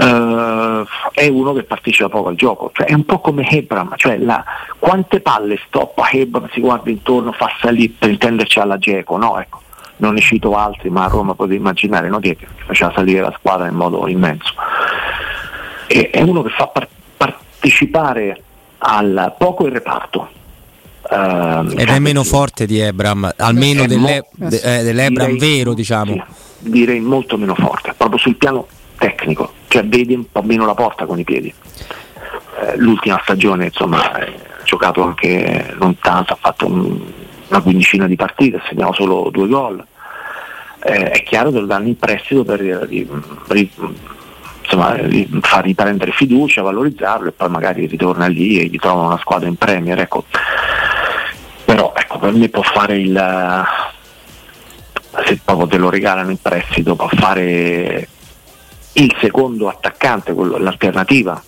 Uh, 0.00 0.86
è 1.12 1.26
uno 1.26 1.52
che 1.54 1.64
partecipa 1.64 2.08
poco 2.08 2.28
al 2.28 2.36
gioco, 2.36 2.70
cioè 2.72 2.86
è 2.86 2.94
un 2.94 3.04
po' 3.04 3.18
come 3.18 3.48
Hebram, 3.50 3.94
cioè 3.96 4.16
la, 4.18 4.44
quante 4.78 5.18
palle 5.18 5.58
stoppa 5.66 6.08
Hebram, 6.08 6.48
si 6.52 6.60
guarda 6.60 6.88
intorno, 6.88 7.32
fa 7.32 7.50
salire 7.60 7.94
per 7.98 8.10
intenderci 8.10 8.60
alla 8.60 8.78
Geco, 8.78 9.16
no? 9.16 9.40
Ecco, 9.40 9.60
non 9.96 10.14
ne 10.14 10.20
cito 10.20 10.54
altri, 10.54 10.88
ma 10.88 11.06
a 11.06 11.08
Roma 11.08 11.34
potete 11.34 11.56
immaginare 11.56 12.08
no? 12.08 12.20
che 12.20 12.36
faceva 12.64 12.92
salire 12.94 13.20
la 13.20 13.34
squadra 13.36 13.66
in 13.66 13.74
modo 13.74 14.06
immenso. 14.06 14.54
E, 15.88 16.10
è 16.10 16.22
uno 16.22 16.42
che 16.42 16.50
fa 16.50 16.68
par- 16.68 16.88
partecipare 17.16 18.40
al 18.78 19.34
poco 19.36 19.66
il 19.66 19.72
reparto. 19.72 20.28
Uh, 21.10 21.72
Ed 21.76 21.88
è 21.88 21.98
meno 21.98 22.22
forte 22.22 22.66
di 22.66 22.78
Ebram, 22.78 23.32
almeno 23.36 23.86
dell'e- 23.86 24.26
mo- 24.36 24.48
eh, 24.48 24.82
dell'Ebram 24.84 25.32
direi, 25.32 25.56
vero, 25.56 25.74
diciamo. 25.74 26.12
Sì, 26.12 26.70
direi 26.70 27.00
molto 27.00 27.36
meno 27.36 27.56
forte, 27.56 27.94
proprio 27.96 28.18
sul 28.18 28.36
piano 28.36 28.66
tecnico, 28.98 29.52
cioè 29.68 29.84
vedi 29.84 30.14
un 30.14 30.30
po' 30.30 30.42
meno 30.42 30.66
la 30.66 30.74
porta 30.74 31.06
con 31.06 31.18
i 31.18 31.24
piedi. 31.24 31.52
Eh, 32.60 32.76
l'ultima 32.76 33.20
stagione 33.22 33.66
insomma 33.66 34.10
ha 34.10 34.26
giocato 34.64 35.02
anche 35.02 35.74
non 35.78 35.98
tanto, 35.98 36.34
ha 36.34 36.38
fatto 36.38 36.66
un, 36.66 37.00
una 37.48 37.60
quindicina 37.62 38.06
di 38.06 38.16
partite, 38.16 38.56
ha 38.56 38.62
segnato 38.68 38.92
solo 38.94 39.30
due 39.30 39.48
gol. 39.48 39.84
Eh, 40.80 41.10
è 41.10 41.22
chiaro 41.22 41.50
che 41.50 41.60
lo 41.60 41.66
danno 41.66 41.88
in 41.88 41.96
prestito 41.96 42.44
per, 42.44 42.60
per, 43.46 43.68
insomma, 44.62 44.96
far 45.40 45.64
riprendere 45.64 46.12
fiducia, 46.12 46.62
valorizzarlo 46.62 47.28
e 47.28 47.32
poi 47.32 47.48
magari 47.48 47.86
ritorna 47.86 48.26
lì 48.26 48.60
e 48.60 48.66
gli 48.66 48.78
trova 48.78 49.06
una 49.06 49.18
squadra 49.18 49.48
in 49.48 49.56
Premier. 49.56 49.98
Ecco. 49.98 50.24
Però 51.64 51.92
ecco, 51.94 52.18
per 52.18 52.32
me 52.32 52.48
può 52.48 52.62
fare 52.62 52.98
il 52.98 53.66
se 55.24 55.40
proprio 55.44 55.66
te 55.66 55.78
lo 55.78 55.90
regalano 55.90 56.30
in 56.30 56.40
prestito 56.40 56.94
può 56.94 57.08
fare 57.08 58.08
il 58.98 59.14
secondo 59.20 59.68
attaccante, 59.68 60.34
l'alternativa 60.34 61.40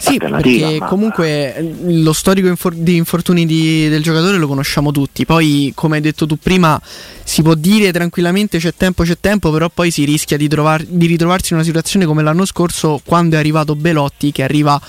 sì, 0.00 0.16
perché 0.16 0.78
ma... 0.80 0.86
comunque 0.86 1.54
eh, 1.54 1.74
lo 1.84 2.12
storico 2.12 2.48
infor- 2.48 2.74
di 2.74 2.96
infortuni 2.96 3.44
di, 3.46 3.88
del 3.88 4.02
giocatore 4.02 4.38
lo 4.38 4.46
conosciamo 4.46 4.90
tutti. 4.90 5.24
Poi, 5.24 5.72
come 5.74 5.96
hai 5.96 6.02
detto 6.02 6.26
tu 6.26 6.36
prima, 6.36 6.80
si 7.22 7.42
può 7.42 7.54
dire 7.54 7.92
tranquillamente 7.92 8.58
c'è 8.58 8.74
tempo, 8.74 9.04
c'è 9.04 9.18
tempo, 9.20 9.50
però 9.50 9.68
poi 9.68 9.90
si 9.90 10.04
rischia 10.04 10.36
di, 10.36 10.48
trovar- 10.48 10.84
di 10.86 11.06
ritrovarsi 11.06 11.52
in 11.52 11.58
una 11.58 11.66
situazione 11.66 12.06
come 12.06 12.22
l'anno 12.22 12.44
scorso 12.44 13.00
quando 13.04 13.36
è 13.36 13.38
arrivato 13.38 13.76
Belotti 13.76 14.32
che 14.32 14.42
arriva 14.42 14.80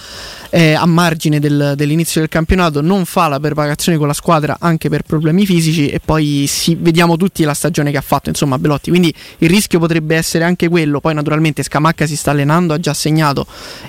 eh, 0.49 0.73
a 0.73 0.85
margine 0.85 1.39
del, 1.39 1.73
dell'inizio 1.75 2.19
del 2.19 2.29
campionato, 2.29 2.81
non 2.81 3.05
fa 3.05 3.27
la 3.27 3.39
preparazione 3.39 3.97
con 3.97 4.07
la 4.07 4.13
squadra 4.13 4.57
anche 4.59 4.89
per 4.89 5.03
problemi 5.03 5.45
fisici 5.45 5.87
e 5.87 5.99
poi 5.99 6.45
si, 6.47 6.75
vediamo 6.79 7.17
tutti 7.17 7.43
la 7.43 7.53
stagione 7.53 7.91
che 7.91 7.97
ha 7.97 8.01
fatto 8.01 8.29
insomma 8.29 8.59
Belotti. 8.59 8.89
Quindi 8.89 9.13
il 9.39 9.49
rischio 9.49 9.79
potrebbe 9.79 10.15
essere 10.15 10.43
anche 10.43 10.67
quello. 10.67 10.99
Poi 10.99 11.13
naturalmente 11.13 11.63
Scamacca 11.63 12.05
si 12.05 12.15
sta 12.15 12.31
allenando, 12.31 12.73
ha 12.73 12.79
già 12.79 12.93
segnato, 12.93 13.45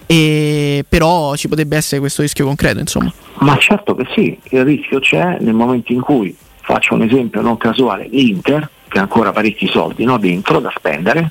e, 0.06 0.84
però 0.88 1.11
ci 1.36 1.48
potrebbe 1.48 1.76
essere 1.76 2.00
questo 2.00 2.22
rischio 2.22 2.46
concreto 2.46 2.80
insomma. 2.80 3.12
Ma 3.40 3.56
certo 3.58 3.94
che 3.94 4.06
sì, 4.14 4.38
il 4.50 4.64
rischio 4.64 5.00
c'è 5.00 5.38
nel 5.40 5.54
momento 5.54 5.92
in 5.92 6.00
cui 6.00 6.36
faccio 6.60 6.94
un 6.94 7.02
esempio 7.02 7.40
non 7.40 7.56
casuale, 7.56 8.08
l'Inter, 8.10 8.68
che 8.88 8.98
ha 8.98 9.02
ancora 9.02 9.32
parecchi 9.32 9.66
soldi 9.66 10.04
no, 10.04 10.18
dentro 10.18 10.60
da 10.60 10.72
spendere, 10.74 11.30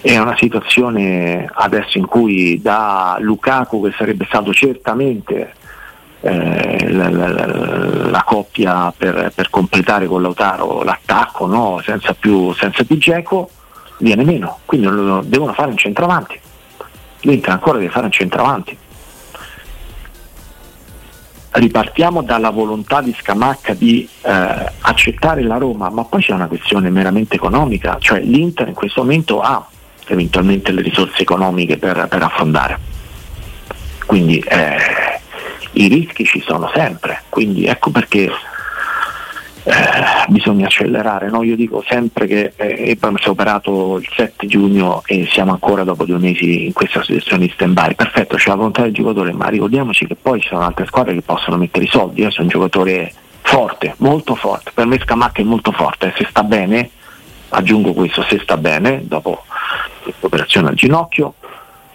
è 0.00 0.18
una 0.18 0.36
situazione 0.36 1.48
adesso 1.50 1.96
in 1.96 2.06
cui 2.06 2.60
da 2.60 3.16
Lukaku, 3.20 3.82
che 3.84 3.94
sarebbe 3.96 4.26
stato 4.26 4.52
certamente 4.52 5.54
eh, 6.20 6.92
la, 6.92 7.08
la, 7.08 7.46
la, 8.10 8.22
coppia 8.22 8.92
per, 8.96 9.32
per, 9.34 9.48
completare 9.48 10.06
con 10.06 10.20
Lautaro 10.20 10.82
l'attacco 10.82 11.46
no? 11.46 11.80
senza 11.82 12.12
più, 12.12 12.52
senza 12.52 12.84
più 12.84 12.98
Geco, 12.98 13.48
viene 13.98 14.24
meno, 14.24 14.58
quindi 14.66 14.86
devono 15.26 15.52
fare 15.54 15.70
un 15.70 15.76
centravanti. 15.76 16.40
L'Inter 17.24 17.52
ancora 17.52 17.78
deve 17.78 17.90
fare 17.90 18.06
un 18.06 18.12
centravanti 18.12 18.78
ripartiamo 21.54 22.22
dalla 22.22 22.50
volontà 22.50 23.00
di 23.00 23.14
Scamacca 23.16 23.74
di 23.74 24.08
eh, 24.22 24.72
accettare 24.80 25.42
la 25.42 25.56
Roma, 25.56 25.88
ma 25.88 26.04
poi 26.04 26.20
c'è 26.20 26.32
una 26.32 26.48
questione 26.48 26.90
meramente 26.90 27.36
economica, 27.36 27.96
cioè 28.00 28.20
l'Inter 28.20 28.68
in 28.68 28.74
questo 28.74 29.02
momento 29.02 29.40
ha 29.40 29.64
eventualmente 30.06 30.72
le 30.72 30.82
risorse 30.82 31.22
economiche 31.22 31.76
per, 31.76 32.08
per 32.08 32.22
affrontare. 32.22 32.78
Quindi 34.04 34.38
eh, 34.38 34.76
i 35.72 35.86
rischi 35.86 36.24
ci 36.24 36.42
sono 36.44 36.70
sempre, 36.74 37.22
quindi 37.28 37.66
ecco 37.66 37.90
perché 37.90 38.30
bisogna 40.28 40.66
accelerare. 40.66 41.30
No? 41.30 41.42
Io 41.42 41.56
dico 41.56 41.82
sempre 41.86 42.26
che 42.26 42.52
eh, 42.56 42.96
si 42.98 43.26
è 43.26 43.28
operato 43.28 43.98
il 43.98 44.08
7 44.14 44.46
giugno 44.46 45.02
e 45.06 45.28
siamo 45.30 45.52
ancora 45.52 45.84
dopo 45.84 46.04
due 46.04 46.18
mesi 46.18 46.66
in 46.66 46.72
questa 46.72 47.02
situazione 47.02 47.46
di 47.46 47.52
stand-by. 47.52 47.94
Perfetto, 47.94 48.36
c'è 48.36 48.48
la 48.50 48.56
volontà 48.56 48.82
del 48.82 48.92
giocatore, 48.92 49.32
ma 49.32 49.48
ricordiamoci 49.48 50.06
che 50.06 50.16
poi 50.20 50.40
ci 50.40 50.48
sono 50.48 50.62
altre 50.62 50.86
squadre 50.86 51.14
che 51.14 51.22
possono 51.22 51.56
mettere 51.56 51.84
i 51.84 51.88
soldi. 51.88 52.22
Io 52.22 52.30
sono 52.30 52.44
un 52.44 52.52
giocatore 52.52 53.12
forte, 53.40 53.94
molto 53.98 54.34
forte. 54.34 54.72
Per 54.72 54.86
me 54.86 54.98
Scamacca 54.98 55.40
è 55.40 55.44
molto 55.44 55.70
forte, 55.70 56.12
se 56.16 56.26
sta 56.28 56.42
bene, 56.42 56.90
aggiungo 57.50 57.92
questo, 57.92 58.22
se 58.22 58.40
sta 58.40 58.56
bene, 58.56 59.02
dopo 59.04 59.44
l'operazione 60.20 60.68
al 60.68 60.74
ginocchio, 60.74 61.34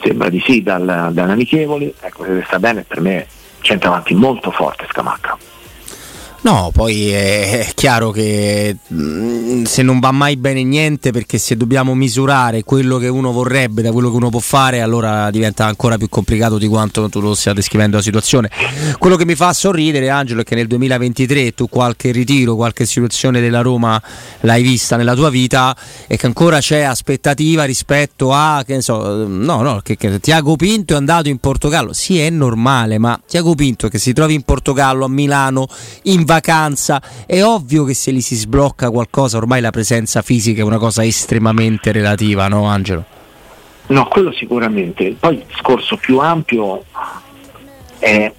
sembra 0.01 0.29
di 0.29 0.41
sì 0.45 0.63
dal, 0.63 1.09
dalle 1.11 1.31
amichevoli, 1.31 1.93
ecco 1.99 2.23
se 2.23 2.43
sta 2.45 2.59
bene 2.59 2.83
per 2.83 3.01
me 3.01 3.27
c'entra 3.61 3.89
avanti 3.89 4.13
molto 4.13 4.51
forte 4.51 4.85
Scamacca. 4.89 5.37
No, 6.41 6.71
poi 6.73 7.09
è 7.09 7.67
chiaro 7.75 8.11
che 8.11 8.77
mm, 8.93 9.63
se 9.63 9.81
non 9.81 9.99
va 9.99 10.11
mai 10.11 10.37
bene 10.37 10.63
niente, 10.63 11.11
perché 11.11 11.37
se 11.37 11.57
dobbiamo 11.57 11.93
misurare 11.95 12.63
quello 12.63 12.97
che 12.97 13.09
uno 13.09 13.33
vorrebbe 13.33 13.81
da 13.81 13.91
quello 13.91 14.09
che 14.09 14.15
uno 14.15 14.29
può 14.29 14.39
fare, 14.39 14.79
allora 14.79 15.29
diventa 15.31 15.65
ancora 15.65 15.97
più 15.97 16.07
complicato 16.07 16.57
di 16.57 16.67
quanto 16.67 17.09
tu 17.09 17.19
lo 17.19 17.35
stia 17.35 17.51
descrivendo 17.51 17.97
la 17.97 18.01
situazione. 18.01 18.49
Quello 18.97 19.17
che 19.17 19.25
mi 19.25 19.35
fa 19.35 19.51
sorridere, 19.51 20.09
Angelo, 20.09 20.41
è 20.41 20.43
che 20.45 20.55
nel 20.55 20.67
2023 20.67 21.53
tu 21.53 21.67
qualche 21.67 22.11
ritiro, 22.11 22.55
qualche 22.55 22.85
situazione 22.85 23.41
della 23.41 23.61
Roma 23.61 24.01
l'hai 24.41 24.61
vista 24.61 24.95
nella 24.95 25.15
tua 25.15 25.29
vita 25.29 25.75
e 26.07 26.15
che 26.15 26.25
ancora 26.25 26.59
c'è 26.59 26.81
aspettativa 26.83 27.65
rispetto 27.65 28.31
a, 28.31 28.63
che 28.65 28.75
ne 28.75 28.81
so, 28.81 29.27
no, 29.27 29.61
no, 29.61 29.81
che, 29.83 29.97
che 29.97 30.21
Tiago 30.21 30.55
Pinto 30.55 30.93
è 30.93 30.97
andato 30.97 31.27
in 31.27 31.39
Portogallo. 31.39 31.91
Sì, 31.91 32.17
è 32.17 32.29
normale, 32.29 32.97
ma 32.97 33.19
Tiago 33.27 33.55
Pinto 33.55 33.89
che 33.89 33.97
si 33.97 34.13
trovi 34.13 34.35
in 34.35 34.43
Portogallo, 34.43 35.03
a 35.03 35.09
Milano, 35.09 35.67
in 36.03 36.27
vacanza, 36.29 37.01
è 37.25 37.43
ovvio 37.43 37.83
che 37.85 37.95
se 37.95 38.11
gli 38.11 38.21
si 38.21 38.35
sblocca 38.35 38.91
qualcosa, 38.91 39.37
ormai 39.37 39.61
la 39.61 39.71
presenza 39.71 40.21
fisica 40.21 40.61
è 40.61 40.63
una 40.63 40.77
cosa 40.77 41.03
estremamente 41.03 41.91
relativa, 41.91 42.47
no 42.47 42.65
Angelo? 42.65 43.03
No, 43.87 44.05
quello 44.05 44.31
sicuramente. 44.31 45.15
Poi 45.19 45.33
il 45.37 45.43
discorso 45.47 45.97
più 45.97 46.19
ampio 46.19 46.83
è 47.97 48.31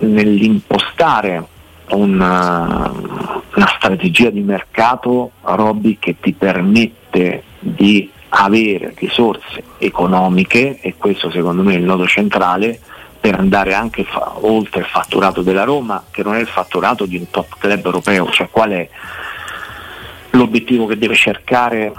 nell'impostare 0.00 1.46
una, 1.92 2.92
una 2.92 3.74
strategia 3.78 4.28
di 4.28 4.40
mercato, 4.40 5.30
Robby, 5.40 5.96
che 5.98 6.16
ti 6.20 6.34
permette 6.34 7.44
di 7.58 8.10
avere 8.30 8.92
risorse 8.98 9.62
economiche, 9.78 10.78
e 10.82 10.96
questo 10.98 11.30
secondo 11.30 11.62
me 11.62 11.72
è 11.72 11.78
il 11.78 11.84
nodo 11.84 12.06
centrale, 12.06 12.78
per 13.20 13.34
andare 13.34 13.74
anche 13.74 14.04
fa- 14.04 14.34
oltre 14.40 14.80
il 14.80 14.86
fatturato 14.86 15.42
della 15.42 15.64
Roma, 15.64 16.04
che 16.10 16.22
non 16.22 16.34
è 16.34 16.40
il 16.40 16.46
fatturato 16.46 17.06
di 17.06 17.16
un 17.16 17.30
top 17.30 17.56
club 17.58 17.84
europeo, 17.84 18.30
cioè 18.30 18.48
qual 18.50 18.70
è 18.70 18.88
l'obiettivo 20.30 20.86
che 20.86 20.98
deve 20.98 21.14
cercare 21.14 21.92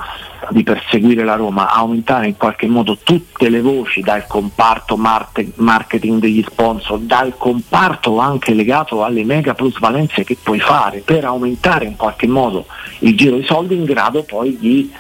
di 0.52 0.64
perseguire 0.64 1.24
la 1.24 1.36
Roma, 1.36 1.72
aumentare 1.72 2.28
in 2.28 2.38
qualche 2.38 2.68
modo 2.68 2.98
tutte 3.04 3.50
le 3.50 3.62
voci 3.62 4.02
dal 4.02 4.26
comparto 4.26 4.96
marketing 4.96 6.20
degli 6.20 6.44
sponsor, 6.44 7.00
dal 7.00 7.36
comparto 7.38 8.20
anche 8.20 8.54
legato 8.54 9.04
alle 9.04 9.24
mega 9.24 9.54
plusvalenze 9.54 10.24
che 10.24 10.38
puoi 10.42 10.60
fare 10.60 11.00
per 11.00 11.26
aumentare 11.26 11.86
in 11.86 11.96
qualche 11.96 12.28
modo 12.28 12.66
il 13.00 13.16
giro 13.16 13.36
di 13.36 13.44
soldi 13.44 13.76
in 13.76 13.84
grado 13.84 14.24
poi 14.24 14.58
di 14.58 14.92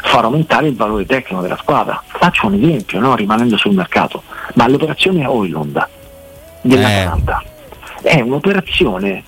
far 0.00 0.24
aumentare 0.24 0.68
il 0.68 0.76
valore 0.76 1.06
tecnico 1.06 1.42
della 1.42 1.56
squadra. 1.56 2.02
Faccio 2.06 2.46
un 2.46 2.54
esempio, 2.54 3.00
no? 3.00 3.14
rimanendo 3.14 3.56
sul 3.56 3.74
mercato, 3.74 4.22
ma 4.54 4.68
l'operazione 4.68 5.26
Oilund 5.26 5.88
dell'Atalanta 6.62 7.42
eh. 8.02 8.08
è 8.08 8.20
un'operazione 8.20 9.22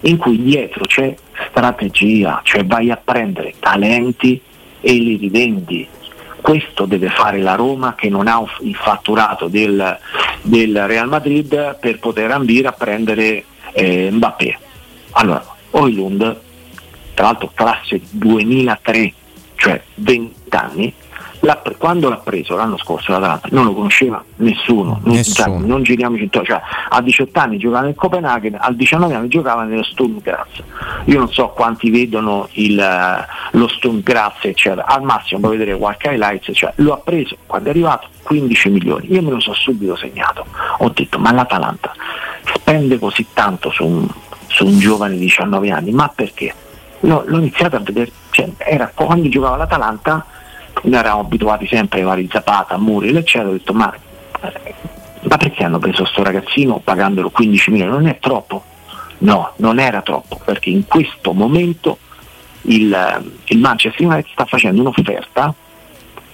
in 0.00 0.16
cui 0.16 0.42
dietro 0.42 0.84
c'è 0.84 1.14
strategia, 1.48 2.40
cioè 2.42 2.64
vai 2.64 2.90
a 2.90 3.00
prendere 3.02 3.54
talenti 3.58 4.40
e 4.80 4.92
li 4.92 5.16
rivendi. 5.16 5.86
Questo 6.40 6.84
deve 6.84 7.08
fare 7.08 7.38
la 7.38 7.54
Roma 7.54 7.94
che 7.94 8.10
non 8.10 8.28
ha 8.28 8.42
il 8.60 8.74
fatturato 8.74 9.48
del, 9.48 9.98
del 10.42 10.86
Real 10.86 11.08
Madrid 11.08 11.78
per 11.80 11.98
poter 11.98 12.30
ambire 12.30 12.68
a 12.68 12.72
prendere 12.72 13.44
eh, 13.72 14.10
Mbappé. 14.10 14.58
Allora, 15.12 15.42
Oilund, 15.70 16.40
tra 17.14 17.24
l'altro 17.24 17.50
classe 17.54 18.00
2003, 18.10 19.12
cioè 19.64 19.82
20 19.94 20.34
anni, 20.50 20.92
l'ha, 21.40 21.62
quando 21.78 22.10
l'ha 22.10 22.16
preso 22.16 22.54
l'anno 22.54 22.76
scorso 22.76 23.12
l'Atalanta 23.12 23.48
non 23.52 23.64
lo 23.64 23.72
conosceva 23.72 24.22
nessuno, 24.36 25.00
non, 25.02 25.14
nessuno. 25.14 25.56
Cioè, 25.58 25.66
non 25.66 25.82
giriamoci 25.82 26.24
intorno, 26.24 26.46
cioè, 26.46 26.60
a 26.90 27.00
18 27.00 27.38
anni 27.38 27.56
giocava 27.56 27.86
nel 27.86 27.94
Copenaghen, 27.94 28.58
a 28.60 28.70
19 28.70 29.14
anni 29.14 29.28
giocava 29.28 29.64
nello 29.64 29.82
Sturm 29.82 30.20
Graz. 30.20 30.62
Io 31.06 31.18
non 31.18 31.32
so 31.32 31.48
quanti 31.48 31.88
vedono 31.88 32.46
il, 32.52 32.78
eh, 32.78 33.26
lo 33.52 33.68
Sturm 33.68 34.02
Graz, 34.02 34.36
eccetera. 34.42 34.84
al 34.84 35.02
massimo 35.02 35.40
puoi 35.40 35.56
vedere 35.56 35.78
qualche 35.78 36.10
highlights, 36.10 36.50
cioè, 36.52 36.72
lo 36.76 36.92
ha 36.92 36.98
preso 36.98 37.38
quando 37.46 37.68
è 37.68 37.70
arrivato 37.70 38.08
15 38.22 38.68
milioni, 38.68 39.12
io 39.12 39.22
me 39.22 39.30
lo 39.30 39.40
sono 39.40 39.56
subito 39.56 39.96
segnato, 39.96 40.44
ho 40.78 40.90
detto 40.90 41.18
ma 41.18 41.32
l'Atalanta 41.32 41.94
spende 42.54 42.98
così 42.98 43.26
tanto 43.32 43.70
su 43.70 43.86
un, 43.86 44.06
su 44.48 44.66
un 44.66 44.78
giovane 44.78 45.14
di 45.14 45.20
19 45.20 45.70
anni, 45.70 45.90
ma 45.90 46.12
perché? 46.14 46.54
L'ho, 47.00 47.22
l'ho 47.26 47.38
iniziato 47.38 47.76
a 47.76 47.80
vedere, 47.80 48.10
cioè, 48.34 48.50
era 48.58 48.90
quando 48.92 49.28
giocava 49.28 49.56
l'Atalanta 49.56 50.26
noi 50.82 50.98
eravamo 50.98 51.20
abituati 51.22 51.68
sempre 51.68 52.00
ai 52.00 52.04
vari 52.04 52.28
Zapata, 52.30 52.76
Muriel 52.76 53.18
eccetera, 53.18 53.50
ho 53.50 53.52
detto 53.52 53.72
ma, 53.72 53.94
eh, 54.40 54.74
ma 55.22 55.36
perché 55.36 55.62
hanno 55.62 55.78
preso 55.78 56.04
sto 56.04 56.24
ragazzino 56.24 56.80
pagandolo 56.82 57.30
15 57.30 57.70
milioni? 57.70 57.92
Non 57.92 58.08
è 58.08 58.18
troppo? 58.18 58.64
No, 59.18 59.52
non 59.56 59.78
era 59.78 60.02
troppo, 60.02 60.40
perché 60.44 60.68
in 60.70 60.84
questo 60.86 61.32
momento 61.32 61.98
il, 62.62 62.92
eh, 62.92 63.22
il 63.44 63.58
Manchester 63.58 64.04
United 64.04 64.32
sta 64.32 64.44
facendo 64.46 64.80
un'offerta, 64.80 65.54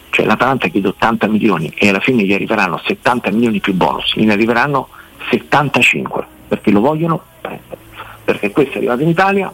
cioè 0.09 0.25
l'Atalanta 0.25 0.69
chiede 0.69 0.89
80 0.89 1.29
milioni 1.29 1.71
e 1.77 1.91
alla 1.91 2.01
fine 2.01 2.25
gli 2.25 2.33
arriveranno 2.33 2.81
70 2.83 3.31
milioni 3.31 3.61
più 3.61 3.75
bonus, 3.75 4.15
ne 4.15 4.33
arriveranno 4.33 4.89
75 5.31 6.27
perché 6.49 6.71
lo 6.71 6.81
vogliono 6.81 7.23
prendere. 7.43 7.77
Perché 8.25 8.51
questo 8.51 8.75
è 8.75 8.77
arrivato 8.79 9.03
in 9.03 9.09
Italia, 9.09 9.53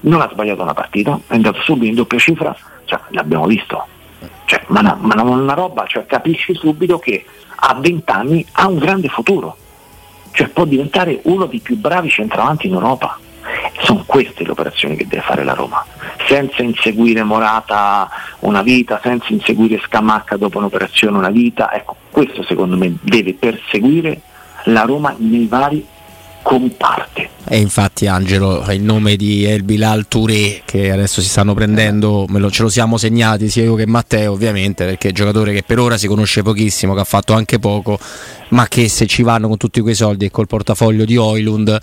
non 0.00 0.20
ha 0.20 0.28
sbagliato 0.30 0.62
una 0.62 0.74
partita, 0.74 1.18
è 1.26 1.34
andato 1.34 1.60
subito 1.62 1.86
in 1.86 1.94
doppia 1.94 2.18
cifra, 2.18 2.56
cioè, 2.84 3.00
l'abbiamo 3.10 3.46
visto, 3.46 3.86
cioè, 4.44 4.62
ma, 4.68 4.80
una, 4.80 4.96
ma 5.00 5.22
una 5.22 5.54
roba, 5.54 5.86
cioè, 5.86 6.06
capisci 6.06 6.54
subito 6.54 6.98
che 6.98 7.24
a 7.54 7.74
20 7.74 8.10
anni 8.10 8.46
ha 8.52 8.68
un 8.68 8.78
grande 8.78 9.08
futuro, 9.08 9.56
cioè 10.32 10.48
può 10.48 10.64
diventare 10.64 11.20
uno 11.24 11.46
dei 11.46 11.60
più 11.60 11.76
bravi 11.76 12.08
centravanti 12.08 12.66
in 12.66 12.74
Europa. 12.74 13.18
Sono 13.80 14.04
queste 14.06 14.44
le 14.44 14.50
operazioni 14.50 14.96
che 14.96 15.06
deve 15.06 15.22
fare 15.22 15.42
la 15.42 15.54
Roma, 15.54 15.84
senza 16.26 16.62
inseguire 16.62 17.22
Morata 17.22 18.08
una 18.40 18.62
vita, 18.62 19.00
senza 19.02 19.32
inseguire 19.32 19.80
Scamacca 19.80 20.36
dopo 20.36 20.58
un'operazione 20.58 21.16
una 21.16 21.30
vita. 21.30 21.72
Ecco, 21.72 21.96
questo 22.10 22.42
secondo 22.42 22.76
me 22.76 22.96
deve 23.00 23.34
perseguire 23.34 24.20
la 24.64 24.82
Roma 24.82 25.14
nei 25.18 25.46
vari 25.46 25.86
comparte. 26.48 27.28
E 27.46 27.58
infatti 27.58 28.06
Angelo, 28.06 28.64
il 28.70 28.82
nome 28.82 29.16
di 29.16 29.44
El 29.44 29.64
Bilal 29.64 30.08
Touré 30.08 30.62
che 30.64 30.90
adesso 30.90 31.20
si 31.20 31.28
stanno 31.28 31.52
prendendo, 31.52 32.24
lo, 32.26 32.50
ce 32.50 32.62
lo 32.62 32.70
siamo 32.70 32.96
segnati 32.96 33.50
sia 33.50 33.64
io 33.64 33.74
che 33.74 33.86
Matteo 33.86 34.32
ovviamente, 34.32 34.86
perché 34.86 35.08
è 35.08 35.10
un 35.10 35.14
giocatore 35.14 35.52
che 35.52 35.62
per 35.62 35.78
ora 35.78 35.98
si 35.98 36.06
conosce 36.06 36.42
pochissimo, 36.42 36.94
che 36.94 37.00
ha 37.00 37.04
fatto 37.04 37.34
anche 37.34 37.58
poco, 37.58 37.98
ma 38.50 38.66
che 38.66 38.88
se 38.88 39.06
ci 39.06 39.22
vanno 39.22 39.46
con 39.48 39.58
tutti 39.58 39.82
quei 39.82 39.94
soldi 39.94 40.24
e 40.24 40.30
col 40.30 40.46
portafoglio 40.46 41.04
di 41.04 41.18
Oilund 41.18 41.78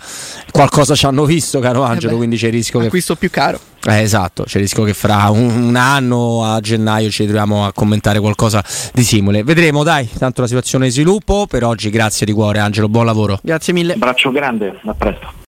qualcosa 0.50 0.96
ci 0.96 1.06
hanno 1.06 1.24
visto 1.24 1.60
caro 1.60 1.84
eh 1.84 1.90
Angelo, 1.90 2.08
eh 2.08 2.12
beh, 2.12 2.16
quindi 2.16 2.36
c'è 2.36 2.46
il 2.46 2.52
rischio 2.52 2.80
che... 2.80 2.86
Acquisto 2.86 3.14
più 3.14 3.30
caro. 3.30 3.60
Eh, 3.88 4.00
esatto, 4.00 4.42
c'è 4.42 4.56
il 4.56 4.64
rischio 4.64 4.82
che 4.82 4.94
fra 4.94 5.30
un, 5.30 5.68
un, 5.68 5.76
anno 5.76 6.44
a 6.44 6.58
gennaio 6.58 7.08
ci 7.08 7.22
troviamo 7.22 7.66
a 7.66 7.72
commentare 7.72 8.18
qualcosa 8.18 8.62
di 8.92 9.04
simile. 9.04 9.44
Vedremo, 9.44 9.84
dai, 9.84 10.08
tanto 10.18 10.40
la 10.40 10.48
situazione 10.48 10.86
di 10.86 10.90
sviluppo. 10.90 11.46
Per 11.46 11.62
oggi 11.62 11.88
grazie 11.90 12.26
di 12.26 12.32
cuore 12.32 12.58
Angelo, 12.58 12.88
buon 12.88 13.06
lavoro. 13.06 13.38
Grazie 13.42 13.72
mille. 13.72 13.94
Braccio 13.94 14.32
grande, 14.32 14.80
a 14.84 14.94
presto. 14.94 15.44